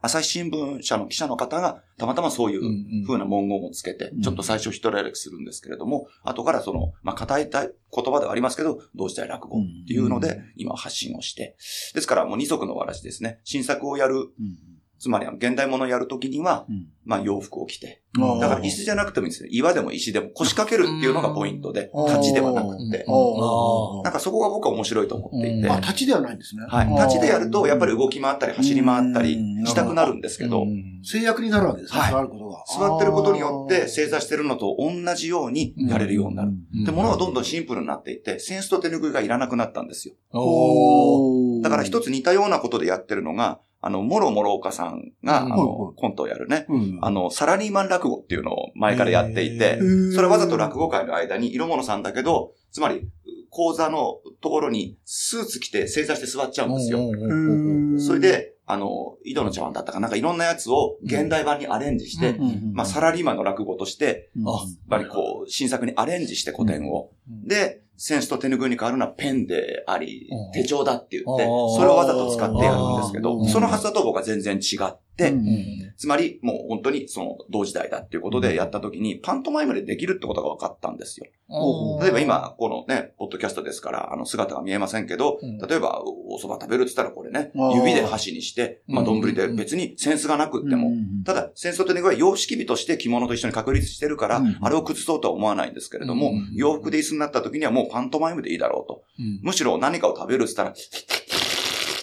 [0.00, 11.56] 朝日新聞社の記者の方がたまたまそういううん風な文言をつけて、ちょっと最初一人歩きするんですけれども、後からその、まあ、固いた言葉ではありますけど、同時代落語っていうので、今発信をして。
[11.94, 13.40] ですからもう二足のわらじですね。
[13.42, 18.02] 新作をやる、うんつまりあの現代物をやるときには、うんまあ洋服を着て。
[18.14, 19.48] だから椅子じゃなくてもいいんですね。
[19.50, 23.06] 岩でも石でも腰掛けるっていうのがポイントで、うん立ちではなくて。
[24.04, 25.68] なんかそこが僕は面白いと思っていて。
[25.80, 26.66] 立ちではないんですね。
[26.68, 26.88] はい。
[26.88, 30.66] 立ちでやると、やっぱり動き回ったり走り回ったりうんしたくなるんですけど、
[31.02, 32.00] 制約になるわけですね。
[32.00, 32.64] はい座ることが。
[32.66, 36.50] 座ってることによって正座してるのと同じようにやれるようになる。
[36.50, 40.14] うんで、物はどんどんシンプルになっていって、センスと手拭いがいらなくなったんですよ。
[41.62, 45.52] だから一つ似たようなことでやってるのが、あの、もろもろ岡さんが、うん。
[45.52, 46.66] あのコントをやるね。
[46.68, 46.98] うん。
[47.00, 49.78] あの、サラリーマン落語っていうのを前からやっていて
[50.14, 53.08] それわざと落語会の間に色物さんだけど、つまり、
[53.50, 56.98] 講座のところにスーツ着て正座して座っちゃうんですよ。
[57.00, 64.48] うんそれ、で、あの、井戸の茶碗だったかなんかいろんなやつを現代版にアレンジして、うんまあ、サラリーマンの落語として、うん。
[64.48, 64.60] あやっ
[64.90, 67.10] ぱりこう、新作にアレンジして古典を。
[67.30, 67.48] うん。
[67.48, 81.26] で、センスと手拭いに変わるのはペンでありうん、手帳だって言って、それをわざと使ってやるんですけあど、ーそのはずだと僕は全然違って、うんつまりもう本当にその同時代だっていうことでやった時に、パントマイムでできるってことが分かったんですよ。
[82.00, 85.58] 例えば今、このね、ポッドキャストですから、あの姿が見えませんけど、うん。
[85.58, 89.20] 例えばお蕎麦食べるって言ったらこれね指で箸にして、まあうん。
[89.20, 91.24] 丼で別にセンスがなくっても、うん。
[91.24, 94.58] ただ、戦争というのは様式美として着物と一緒に確立してるから、うん。
[94.60, 96.50] あれを崩そうとは思わないんですけれども、うん。
[96.54, 99.02] 洋服で椅子になった時にはもうパントマイムでいいだろうと。
[99.18, 99.40] うん。
[99.42, 100.76] むしろ何かを食べるって言ったら、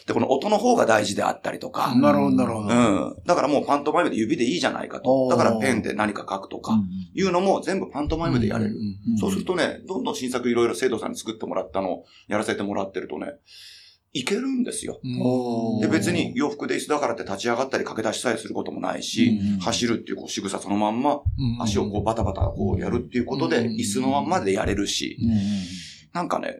[0.05, 2.69] ってこの音の方が大事であったりとか、なるほど、なるほど。
[2.69, 2.73] う
[3.09, 3.15] ん。
[3.25, 5.27] だからもうパントマイムで指でいいじゃないかと。
[5.31, 6.77] だからペンで何か書くとか、
[7.15, 8.75] いうのも全部パントマイムでやれる。
[8.75, 13.33] うんそうするとね、どんどん新作いろいろ生徒さんに作ってもらったのをやらせてもらってるとね、
[14.13, 14.99] いけるんですよ。
[15.03, 15.81] うん。
[15.81, 25.31] で、別に洋服で椅子だからって立ち上がったり駆け出しさえすることもないし、うん走るっていうこう仕草そのまんま、うん足をこうバタバタこうやるっていうことで、うん椅子のまんまでやれるし、うん。
[26.13, 26.59] なんかね、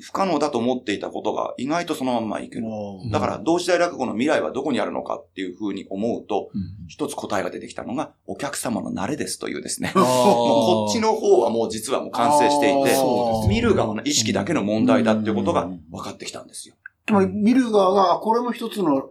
[0.00, 2.64] 不可能だと思っていたことが意外とそのまんまいける。
[2.64, 9.92] うんだから、同時代落語の未来はどこにあるのかっていうふうに思うと、うん一つ答えが出てきたのが、お客様の慣れですというですね。
[9.94, 16.74] こっちの方はもう実はもう完成していて見る側の意識だけの問題だっていうことが分かってきたんですよ。
[17.06, 19.10] つまり、見る側が、あこれも一つの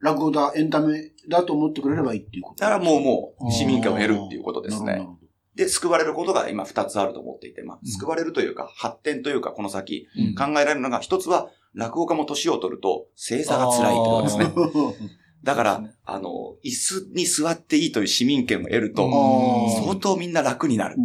[0.00, 2.60] 落語だ、エンタメだと思ってくれればいいっていうこと。
[2.60, 5.06] だからもうもう市民権を得るっていうことですね
[5.58, 7.90] で、救われることが今二つあると思っていて、まあ、うん。
[7.90, 10.34] 救われるというか、発展というか、この先、うん。
[10.36, 14.52] 考えられるのが、一つは、落語家も年を取ると、正座が辛いってことですね。
[15.42, 16.30] だから、あの、
[16.64, 19.10] 椅子に座っていいという市民権を得ると、うん。
[19.84, 20.96] 相当みんな楽になる。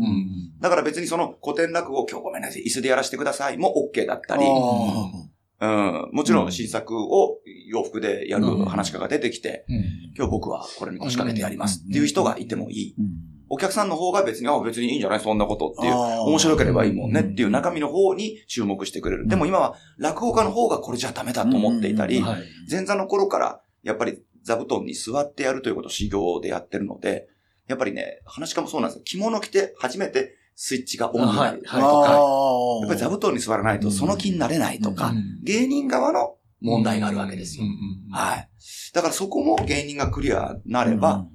[0.60, 5.12] だから別にその古典落語を今日ごめんなさい、椅子でやらせてくださいも OK だったり、あ
[5.62, 9.76] うん、もちろん新作を洋服でやる話し家が出てきて、うん。
[10.16, 12.96] 今日僕はこれに腰掛けてやりますっていう人がいてもいい。
[13.54, 15.20] ーお客さんの方が別に、あ、別にいいんじゃない？
[15.20, 15.94] そんなことっていう。
[15.94, 19.28] 面白ければいいもんねっていう中身の方に注目してくれる。
[19.28, 22.24] でも今は落語家の方がこれじゃダメだと思っていたり、
[22.70, 27.28] 前座の頃からやっぱり座布団に座ってやるということを修行でやってるので、
[27.68, 29.04] やっぱりね、話し家もそうなんですよ。
[29.06, 31.62] 着物着て初めてスイッチがオンになる。
[31.62, 31.84] とか、はい。
[31.84, 35.40] あやっぱり座布団に座らないとその気になれないとか、うん。
[35.44, 37.66] 芸人側の問題があるわけですよ。
[37.66, 37.78] うんうん
[38.12, 38.50] はい。
[38.94, 41.26] だからそこも芸人がクリアなれば、うん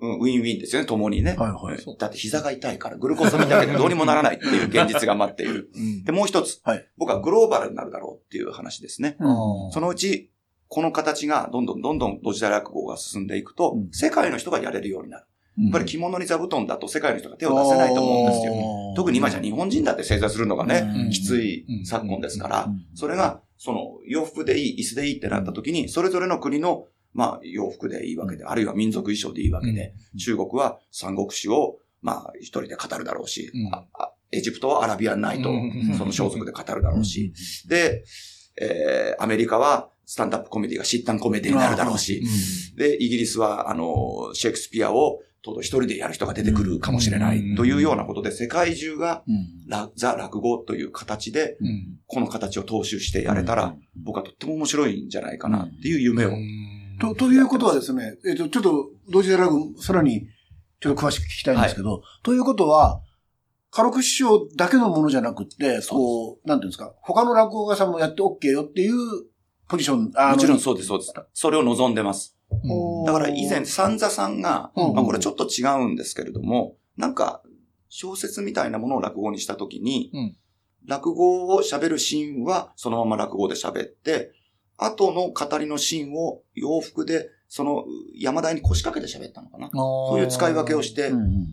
[0.00, 1.34] うんウィンウィンですよね、共にね。
[1.36, 5.70] はいはいうんだって膝が痛いから、グルコース見たけどどうにもならないっていう現実が待っている。
[5.74, 9.16] うんで、もう一つ、はい僕はグローバルになるだろうっていう話ですね。
[9.18, 10.32] そのうち、
[10.68, 15.26] この形がどんどんどんどん同時代落語が進んでいくと、うん世界の人がやれるようになる。
[15.56, 18.54] やっぱり着物に座布団だと世界の人が手を出せないと思うんですよ。
[18.96, 21.10] 特に今じゃ日本人だって正座するのがね、うん。
[21.10, 22.64] きつい昨今ですから。
[22.64, 33.52] うん、それが、その、洋服でいい、椅子でいいってなった時に、それぞれの国の、まあ、洋服でいいわけで、あるいは民族衣装でいいわけで、中国は三国志を、まあ、一人で語るだろうし、
[34.32, 35.50] エジプトはアラビアンナイト
[35.96, 37.32] その装束で語るだろうし、
[37.68, 38.04] で、
[38.60, 42.22] えー、アメリカはスタンダップコメディが疾患コメディになるだろうし、
[42.76, 47.52] で、イギリスは、あの、シェイクスピアを、と一人でやる人が出てくるかもしれなうん。
[47.52, 49.68] いというようなことで、世界中がうん。
[49.68, 51.98] ラザ・落語という形で、うん。
[52.06, 56.32] この形を踏襲してやれたら、僕はとっても面白いんじゃないかなっていう夢を。
[57.00, 60.26] と、ということはですね、えっ、と、ちょっと、同時でラグ、さらに、
[60.80, 63.00] ちょっと詳しく聞きたいんですけど、ということは、
[63.70, 68.94] カロク師匠だけのものじゃなくって、こう、なんていうんですか、他の落語家さんもやって OK よっていう
[69.68, 71.12] ポジション、あのもちろんそうです、そうです。
[71.32, 72.36] それを望んでます。
[73.06, 74.94] だから以前、三座さんが、うん。
[74.94, 77.42] まあこれちょっと違うんですけれども、なんか、
[77.88, 80.36] 小説みたいなものを落語にしたときに、うん。
[80.86, 84.32] 落語を喋るシーンはそのまま落語で喋って、
[84.76, 87.84] 後の語りのシーンを洋服で、その
[88.18, 89.70] 山台に腰掛けて喋ったのかな。
[89.72, 91.46] そういう使い分けをしてうん、うん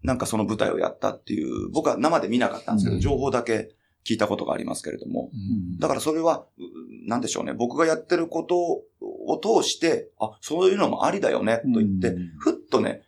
[0.00, 3.00] なんかその舞台をやったっていう、僕は生で見なかったんですけど、うん。
[3.00, 3.74] 情報だけ
[4.06, 5.78] 聞いたことがありますけれども、うん。
[5.78, 8.56] だからそれは、うなんでしょうね、僕がやってること
[9.00, 12.32] を通して、あ、そういうのもありだよね、と言って、うん。
[12.38, 13.02] ふっとね、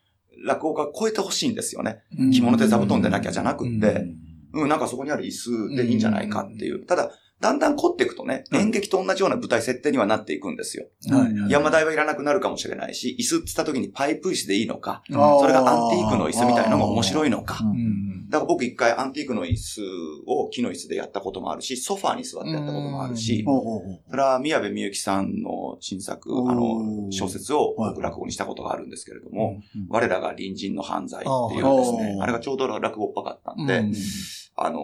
[0.45, 2.03] 落語家超えてほしいんですよね。
[2.19, 2.31] うん。
[2.31, 3.81] 着物で座布団でなきゃじゃなくっうん。
[3.81, 4.07] て、
[4.53, 6.85] うん、なんかそこにある椅子でいいんじゃないかっていう。
[6.85, 7.11] ただ、
[7.41, 10.87] だんだん凝っていくとね、演劇と同じような舞台設定にはなっていくんですよ。
[11.09, 15.13] はい山台はいらなくなるかもしれないし、椅子って言った時にパイプ椅子でいいのか、そ
[15.47, 17.65] れがアンティークの椅子みたいなのが面白いのか。
[18.31, 19.83] だから僕一回アンティークの椅子
[20.27, 33.95] を木の椅子でやったこともあるし、ソファーに座ってやったこともあるし、それは宮部みゆきさんの新作、あの、小説をはい僕落語にしたことがあるんですけれども、うん我らが隣人の犯罪っていうあですねー、あれがちょうど落語っぽかったんで、うん
[34.57, 34.81] あの、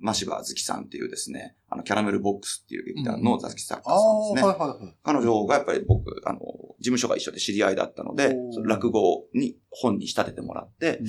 [0.00, 4.48] マシバーズキさんっていうですね、あの、キャラメルボックスっていう劇団の座敷作家さんですね。
[4.48, 4.94] はいはいはい。
[5.02, 11.00] 彼女がやっぱり僕、あの、事務所が一緒で知り合いだったので落語に本に仕立ててもらって、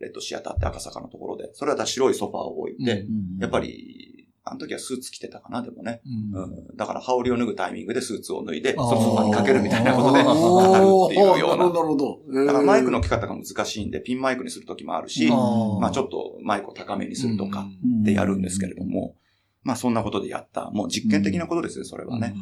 [0.00, 3.06] レッドシアターって赤坂のところで、それは白いソファーを置いて、
[3.38, 4.15] やっぱり、り、
[4.48, 6.00] あの時はスーツ着てたかな、でもね。
[6.32, 11.56] うんうん、だから羽織を脱ぐタイミングでスーツを脱いで、そのソファーにかけるみたいなことで語るっていうような。
[11.56, 12.46] なるほど、なるほど。
[12.46, 19.16] だからマイクのえ着方が難しいんで、ピンマイクにする時もあるし、あーまあちょっとマイクを高めにするとかーでやるんですけれども、
[19.64, 20.70] まあそんなことでやった。
[20.70, 22.34] もう実験的なことですね、それはね。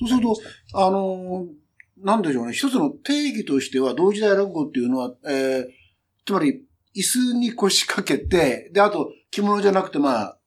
[0.00, 0.36] そうすると、
[0.74, 1.62] あのー
[2.02, 2.52] なんでしょうね。
[2.52, 5.66] 一つの定義としては、同時代落語っていうのは、えー、
[6.26, 6.62] つまり、
[6.96, 10.41] 椅子に腰掛けて、で、あと、着物じゃなくて、まあ、うー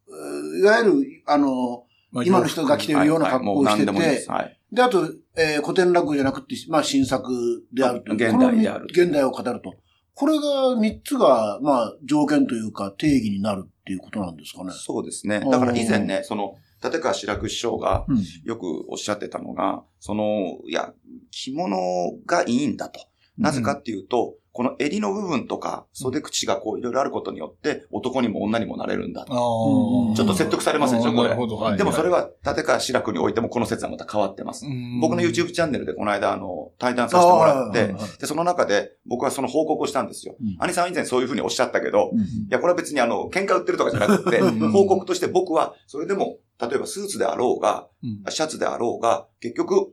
[0.60, 4.26] いわゆる、あのまあ今の人が着てるような格好をしててはいはい。
[4.28, 4.60] はい。
[4.72, 8.14] ーで、あと、えー古典落語じゃなくて、まあ、新作であると。
[8.14, 9.76] 現代である現代を語ると。
[10.14, 14.72] これが三つが、まあ、条件というか、定義になるっていうことなんですかね。
[14.74, 15.42] そうですね。
[15.42, 18.24] だから以前ね、その、立川志らく師匠がうん。
[18.44, 20.94] よくおっしゃってたのが、その、いや、
[21.32, 21.78] 着物
[22.26, 23.00] がいいんだと。
[23.38, 31.78] なぜかっていうと、この襟の部分とか袖口がこういろいろあることによって男にも女にもなれるんだちょっと説得されますでしょこれなるほど、はい。
[31.78, 34.66] でもそれは立川志らくにおいてもこの説はまた変わってます。
[35.02, 40.38] 僕の YouTube チャンネルでこの間あの対談させてもらって、で、その中で僕はその報告をしたんですよ。
[40.40, 40.56] うん。
[40.60, 42.20] 兄さん以前そういうふうにおっしゃったけど、うん。
[42.20, 44.72] いや、これは別にあの、喧嘩売ってるとかじゃなくて、うん。
[44.72, 48.32] 報告として僕は、それでも、例えばスーツであろうが、うん。
[48.32, 49.92] シャツであろうが、結局、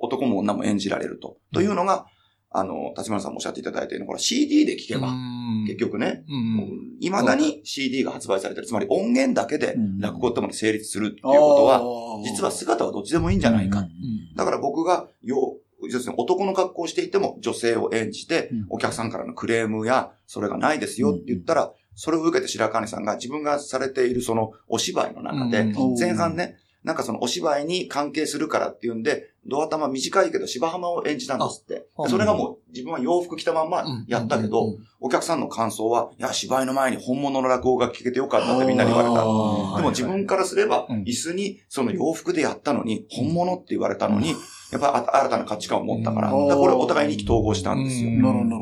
[0.00, 1.36] 男も女も演じられると。
[1.52, 2.06] というのが、
[2.50, 5.12] あの、立花さんもおっしゃっていただいたように、これ CD で聴けば、
[5.66, 8.66] 結局ね、うん未だに CD が発売されてる。
[8.66, 9.98] つまり音源だけでうん。
[10.00, 13.86] 落語ってもの成立するっていうことは、は実は姿はどっちでもいいんじゃないか。
[14.36, 25.98] だから僕が、よう、要するに男の格好をしていても女性を演じてうん、お客さんからのクレームや、それがないですよって言ったら、それを受けて白川さんが自分がされているそのお芝居の中で、うん。
[25.98, 31.88] 前半ね、なんかそのお芝居に関係するからっていうんで、ドア玉短いけど芝浜を演じたんですって。
[32.08, 34.86] それがもう自分は洋服着たまんまやったけど、うん。
[35.00, 39.14] お客さんの感想は、いや、芝居の前に本物の落語が聞けてよかったってみんなに言われた。
[39.78, 44.30] でも自分からすればうん、椅子にその洋服でやったのに、本物って言われたのに、
[44.70, 48.10] やっぱり新たな価値観を持ったから、からこれお互いに意気投合したんですよ。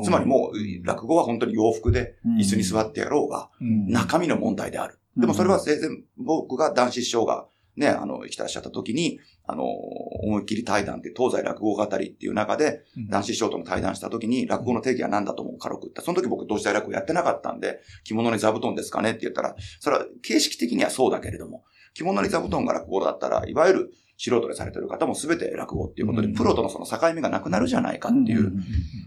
[0.03, 3.87] つまりもう、落語は本当に洋服で椅子に座ってやろうが、うん。
[3.87, 4.99] 中身の問題である。
[5.15, 7.47] でもそれは生前、僕が男子師匠が
[7.77, 16.01] ね、あの、生きてらっしゃった時に、あの、思いっきり対談って東西落語語りっていう中で、うん男子師匠との対談した時に、落語の定義は何だと思う軽く言った。
[16.01, 21.63] その時僕同時代落語やってなかったんで、着物に座布団ですかねって言ったら、それは形式的にはそうだけれども、
[21.93, 28.53] 着物に座布団が落語だったら、いわゆる素人でされてる方も全て落語っていうことで、うんプロとのその境目がなくなるじゃないかっていう。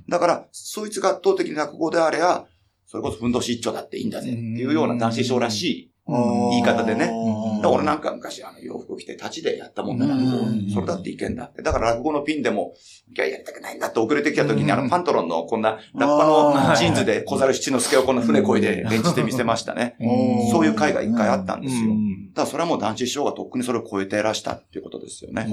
[0.08, 2.46] だから、そいつが圧倒的に落語であれば、
[2.86, 7.06] それこそふんどし一丁だっていいんだぜっていうような男子賞らしい言い方でね。
[7.06, 11.62] だから俺なんか昔あの洋服着て立ちでやったもんだから、うんそれだっていけんだって。
[11.62, 12.74] だから落語のピンでも、
[13.14, 19.96] いや、やりたくないんだって遅れてきた時にあのパントロンのこんなラッパのジーンズで小猿七之助をこんな船漕いで演じてみせましたね。
[20.00, 20.50] うん。
[20.50, 21.90] そういう回が一回あったんですよ。
[21.90, 22.32] うん。
[22.32, 25.46] だからそれはもう男子師匠がとっくにそれを超えてらしたっていうことですよね。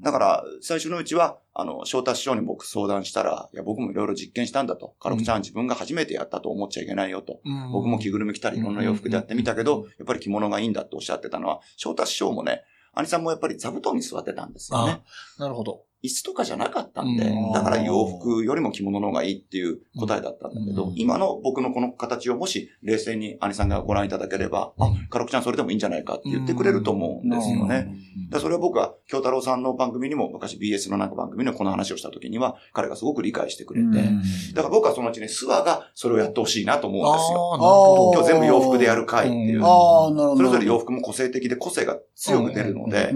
[0.00, 4.94] おだから、最初のうちは、あの、翔太師匠に僕相談したら、いや、僕もいろいろ実験したんだと。
[5.00, 7.40] カロクちゃん自分が初めてやったと思っちゃいけないよと。
[7.72, 12.62] 僕も着ぐるみ着たりいろんな洋服でやってみたけど、やっぱり着物がいいんだっておっしゃってたのは、翔太師匠もね、
[12.94, 15.02] 兄さんもやっぱり座布団に座ってたんですよね
[15.38, 15.42] あ。
[15.42, 15.84] なるほど。
[16.02, 27.94] 椅子とかじゃなかったんでうん、だから洋服よりも着物の方がいいっていう答えだったんだけどうん、今の僕のこの形をもし冷静に兄さんがご覧いただければ、あ、カロクちゃんそれでもいいんじゃないかって言ってくれると思うんですよね。。
[28.30, 33.88] だそれは僕は、京太郎さんの番組にも、昔 BS のなんか番組のこの話をした時には、彼がすごく理解してくれて、
[34.54, 38.12] だから僕はそのうちね、諏訪がそれをやってほしいなと思うんですよ。
[38.14, 39.60] 今日全部洋服でやる回っていう。
[39.60, 43.14] それぞれ洋服も個性的で個性が強く出るので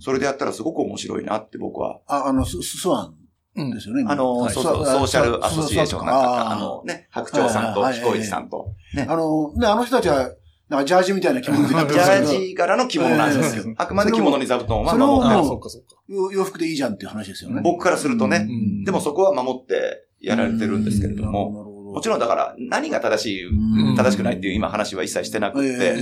[0.00, 2.00] それでやったらすごく面白いなって僕は。
[2.18, 3.14] あ、あの、ススワン
[3.56, 3.70] うん。
[3.70, 4.04] ですよね。
[4.06, 4.54] あの、はい。
[4.54, 10.30] そうそう、そうソーシャルアソシエーションなんか、あのね、白鳥さんと彦一さんと、ね、あの、ね、あの人たちは、
[10.68, 13.64] なんかジャージみたいな着物でジャーるんですけジ柄の着物なんですよ。
[13.66, 13.74] ええ。
[13.76, 15.96] あくまで着物に座布団は守ってそっかそっか。
[16.08, 17.60] ど、洋服でいいじゃんっていう話ですよね。
[17.62, 18.46] 僕からするとね。
[18.48, 18.84] うん。
[18.84, 23.96] でもそこは守ってやられてるんですけれども、ももちろんだから何が正しい、うん。
[23.96, 25.96] 正しくないっていう今話は一切してなくって、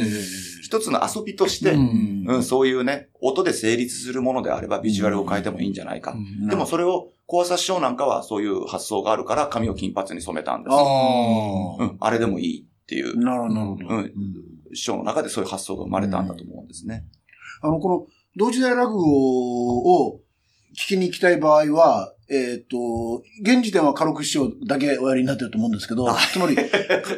[0.62, 6.14] 一つの遊びとして、うん、そういうね、音で成立するものであればビジュアルを変えてもいいんじゃないか。
[6.49, 10.74] でもそれを、小朝師匠なんかはそういう発想があるから髪を金髪に染めたんです。
[10.74, 13.86] あうん、あれでもいいっていう、なるほど。
[13.88, 14.12] うん。
[14.74, 17.05] 師匠の中でそういう発想が生まれたんだと思うんですね。
[17.62, 20.20] あの、この、同時代落語を
[20.72, 26.56] 聞きに行きたい場合は、えっ、と、現時点はカロク師匠だけおやりになってると思うんですけど、つまり、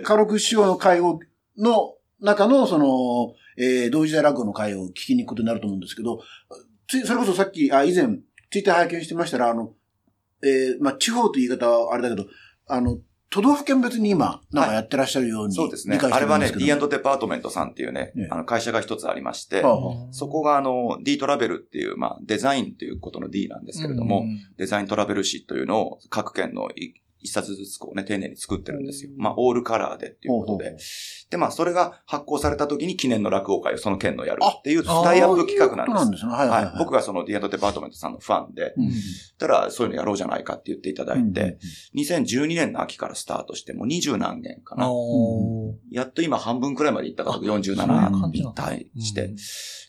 [0.02, 1.20] カロク師匠の会を、
[1.56, 6.20] の中の、その、えー、同時代落語の会を聞きに行くことになると思うんですけど、
[6.88, 8.18] ついそれこそさっき、あ、以前、
[8.50, 9.74] ツイッター拝見してましたら、あの、
[10.42, 12.26] えー、まあ、地方という言い方はあれだけど、
[12.66, 12.98] あの、
[13.34, 15.98] 都道府県別に今、なんかやってらっしゃるように、そうですね。
[16.00, 24.24] あれはね、D& デパートメントさんっていうねええ、あの会社が一つありましては、あはそこがあの、D トラベルっていう、まあ、デザインっていうことの D なんですけれども、
[24.56, 26.94] デザイントラベル誌というのを各県のい
[27.24, 29.10] 一冊ずつこうね、丁寧に作ってるんですよ。
[29.16, 30.76] まあ、オールカラーでっていうことで。
[31.30, 36.16] で、まあ、それが発行された時に記念の落語会をその県のやるっていうあタイアップ企画なんそうなんで。
[36.16, 36.32] ですすね。
[36.32, 36.64] はいはい、はい。
[36.66, 36.78] はい。
[36.78, 38.90] 僕がその D& デパートメントさんのファンで、うん、
[39.38, 41.58] たらそういうのやろうじゃないかって言っていただいて、うん
[41.94, 44.88] 2012年の秋からスタートしてもう20何年かな。
[45.90, 49.32] やっと今半分くらいまで行ったからあそういう47感じなんだに対して。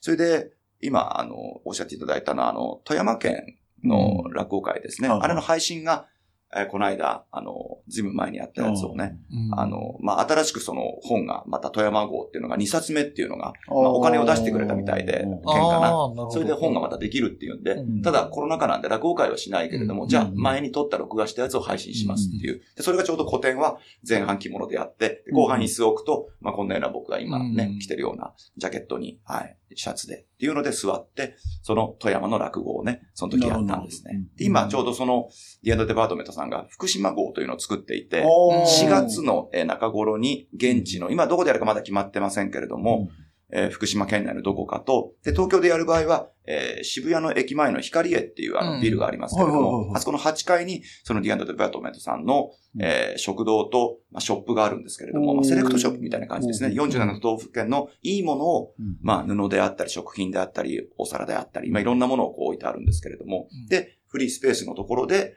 [0.01, 5.07] それで、今、あの、おっしゃっていただいたのは、あの、富山県の落語会ですね。
[5.07, 6.07] うんあれの配信が、
[6.55, 9.59] えーこの間、あの、ずいぶん前にやったやつをね、うん。
[9.59, 16.31] あの、まあ、新しくその本が、また富山号っていうのが2冊目っていうのが、まあ、お金を出してくれたみたいで、県かな。
[16.31, 18.01] それで本がまたできるっていうんで、うん。
[18.01, 20.09] ただコロナ禍なんで落語会はしないけれども、うん。
[20.09, 22.61] じゃあ前に撮った録画したやつを配信しますっていう。
[22.75, 23.77] でそれがちょうど古典は
[24.07, 27.79] 前半着物でやって、で後半椅子を置くと、まあこんなような僕が今ね、うん。
[27.79, 34.05] 着てるようなジャケットに、はい、シャツでっていうので座って、その富山の落語をね、その時やったんです。
[34.05, 34.21] ね。
[34.37, 35.29] で今ちょうどその
[35.63, 38.63] D&DEPARTMENT さんが福島号というのを作っていて、おー。
[38.63, 43.09] 4月のえー中頃に現地の、今どこでやるかまだ決まってませんけれども、
[43.51, 48.75] えー福島県内のどこかと、で、東京でやる場合は、えー渋谷の駅前のヒカリエっていうあうん。
[48.77, 52.49] のビルがありますけれどもあそこの8階に、その D&DEPARTMENT さんの、
[52.81, 56.69] えー食堂と、まあ、ショップがあるんですけれども、まあ、セレクトショップみたいな感じですね。
[56.69, 58.97] うん47都道府県のいいものを、うん。
[59.01, 63.47] まあ、布であったり、食品であったり、お皿であったり、まあ、いろんなものをこう置いてあるんですけれども。
[63.51, 65.35] うん、で、フリースペースのところで、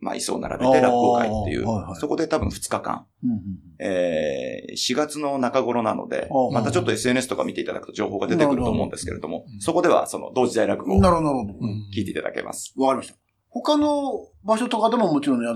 [0.00, 3.40] まあ、椅子を並べて落語会っていうあーはいはい、そこで多分2日間、うんうん
[3.78, 11.66] えー4月の中頃なのでまたちょっと SNS とか見ていただくと情報が出てくると思うんですけれどもうん、そこではその同時代落語をなるほど、なるほど。
[11.66, 12.74] うん聞いていただけます。
[12.76, 13.18] わかりました。
[13.48, 15.48] 他の場所とかでももちろんね、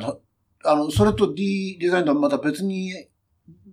[0.64, 2.90] あの、それと D デザインとはまた別に、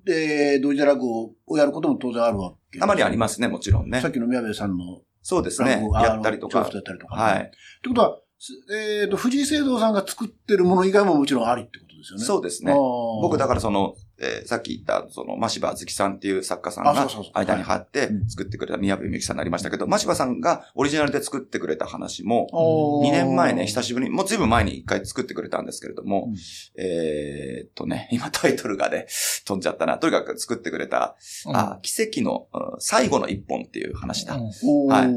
[0.05, 2.79] で、同時代落語をやることも当然あるわけ。
[2.79, 4.11] たまにありますね、もちろんねさっ。
[4.11, 6.75] きの宮部さんのそうですねやったりとか調布。
[6.75, 7.15] やったりとか。
[7.15, 7.39] はい。
[7.39, 7.43] っ
[7.81, 8.23] てことは、す
[8.71, 12.25] えっ、と、藤井聖堂さんが作ってるもの以外ももちろんありってことですよね。
[12.25, 12.73] そうですね。
[12.73, 18.29] 僕だからその、えーさっき言った、その、マシバあずきさんっていう作家さんが間に貼ってうん。
[18.29, 23.09] 作ってくれた宮部みゆきさんになりましたけど、マシバさんがオリジナルで作ってくれた話も、おー。
[23.09, 26.35] 2年前ね、久しぶりに、もうずいぶん前に1回作ってくれたんですけれども、うん。
[26.81, 29.07] えーっとね、今タイトルがね、
[29.45, 29.97] 飛んじゃったな。
[29.97, 31.17] とにかく作ってくれた、
[31.53, 34.37] あ、奇跡のうん最後の一本っていう話だ。
[34.63, 35.13] おーはい。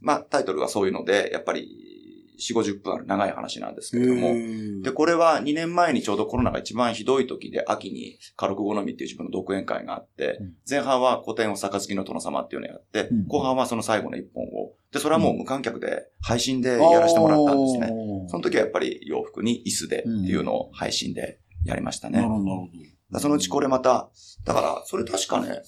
[0.00, 1.91] まあ、タイトルがそういうので、やっぱり、
[2.42, 10.52] 4、50分ある長い話なんですけれども、で、これは2年前にちょうどコロナが一番ひどい時で、秋にカルコ好みっていう自分の独演会があって、うん。
[10.68, 13.26] 前半は古典を杯の殿様っていうのをやって、うん。
[13.26, 17.92] 後半はその最後の一本を、で、それはもう無観客で配信でやらせてもらったんですね。
[18.28, 22.18] その時はやっぱり洋服に椅子でっていうのを配信でやりましたね。
[22.18, 22.44] なるほ
[23.12, 24.10] ど、そのうちこれまた、
[24.44, 25.62] だから、それ確かね、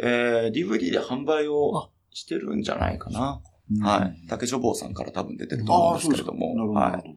[0.00, 3.40] えー、DVD で販売をしてるんじゃないかな。
[3.80, 4.28] はい。
[4.28, 6.80] 竹書房さんから多分出てると思うんですけれども、なるほど。
[6.80, 7.16] はい。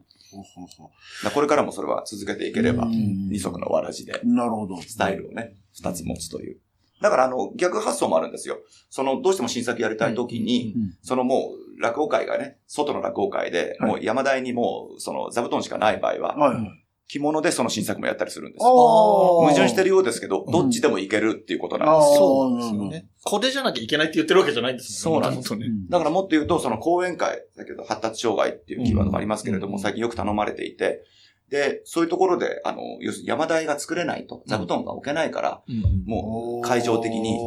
[1.34, 4.82] これからもそれは続けていければう、ん二足のわらじで、なるほど。
[4.82, 6.58] スタイルをね、二つ持つという。
[7.02, 8.58] だから、あの、逆発想もあるんですよ。
[8.90, 16.86] その、どうしても新作やりたい時に、うんそのもう、落語会がね、外の落語会で、はいもう山台にもう、その、座布団しかない場合は、はい。
[17.10, 18.64] 着物でその新作もやったりするんです。
[18.64, 20.52] 矛矛盾してるようですけど、うん。
[20.52, 22.12] どっちでもいけるっていうことなんです。
[22.12, 23.08] あーそうですよね。
[23.24, 25.26] これじゃなきゃいけないって言ってるわけじゃないんですもんね。
[25.26, 25.56] そうなんです。
[25.56, 25.66] ね。
[25.90, 29.80] だからもっと言うと、その講演会、だけど発達障害っていうキーワードがありますけれども、うん。
[29.80, 31.04] 最近よく頼まれていて、
[31.50, 36.04] で、そういうところで、あの、要するに山台が作れないと、座布団が置けないから、うん。
[36.06, 37.40] もう会場的に、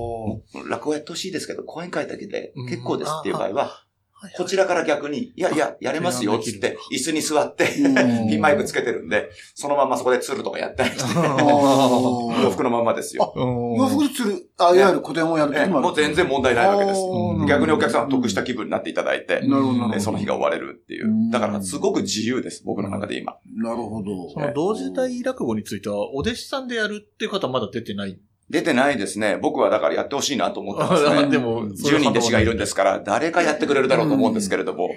[0.69, 3.92] 落語やってほしいですけど、講演会だけでうん結構ですっていう場合は、はい
[4.37, 13.33] こちらから逆に、いやいや、やれますよ、つって、椅子に座って、うん ピンマイクつけてるんで、そのままそこでツルとかやったりして、 洋服のままですよ。
[13.37, 17.01] 洋服で釣る、あ、いわゆる古典をやるええ時もう全然問題ないわけです。
[17.01, 19.43] うん逆にお客さんは得した気分になっていただいて、
[19.99, 21.11] その日が終われるっていうう。
[21.11, 23.37] んだから、すごく自由です、僕の中で今。
[23.57, 24.31] なるほど。
[24.31, 28.19] その同時代落語については、お弟子さんでやるっていう方はまだ出てない。
[28.53, 29.39] 出てないですね。
[29.41, 31.27] 僕はだからやってほしいなと思ってますね。
[31.33, 34.91] でも、10人弟子がいるんですから、誰かやってくれるだろうと思うんですけれども、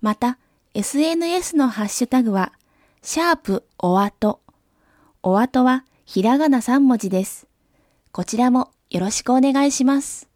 [0.00, 0.38] また、
[0.74, 2.52] SNS のハッシュタグは、
[3.02, 4.40] シャープおあと。
[5.30, 7.46] おあとはひらがな3文字です。
[8.12, 10.27] こちらもよろしくお願いします。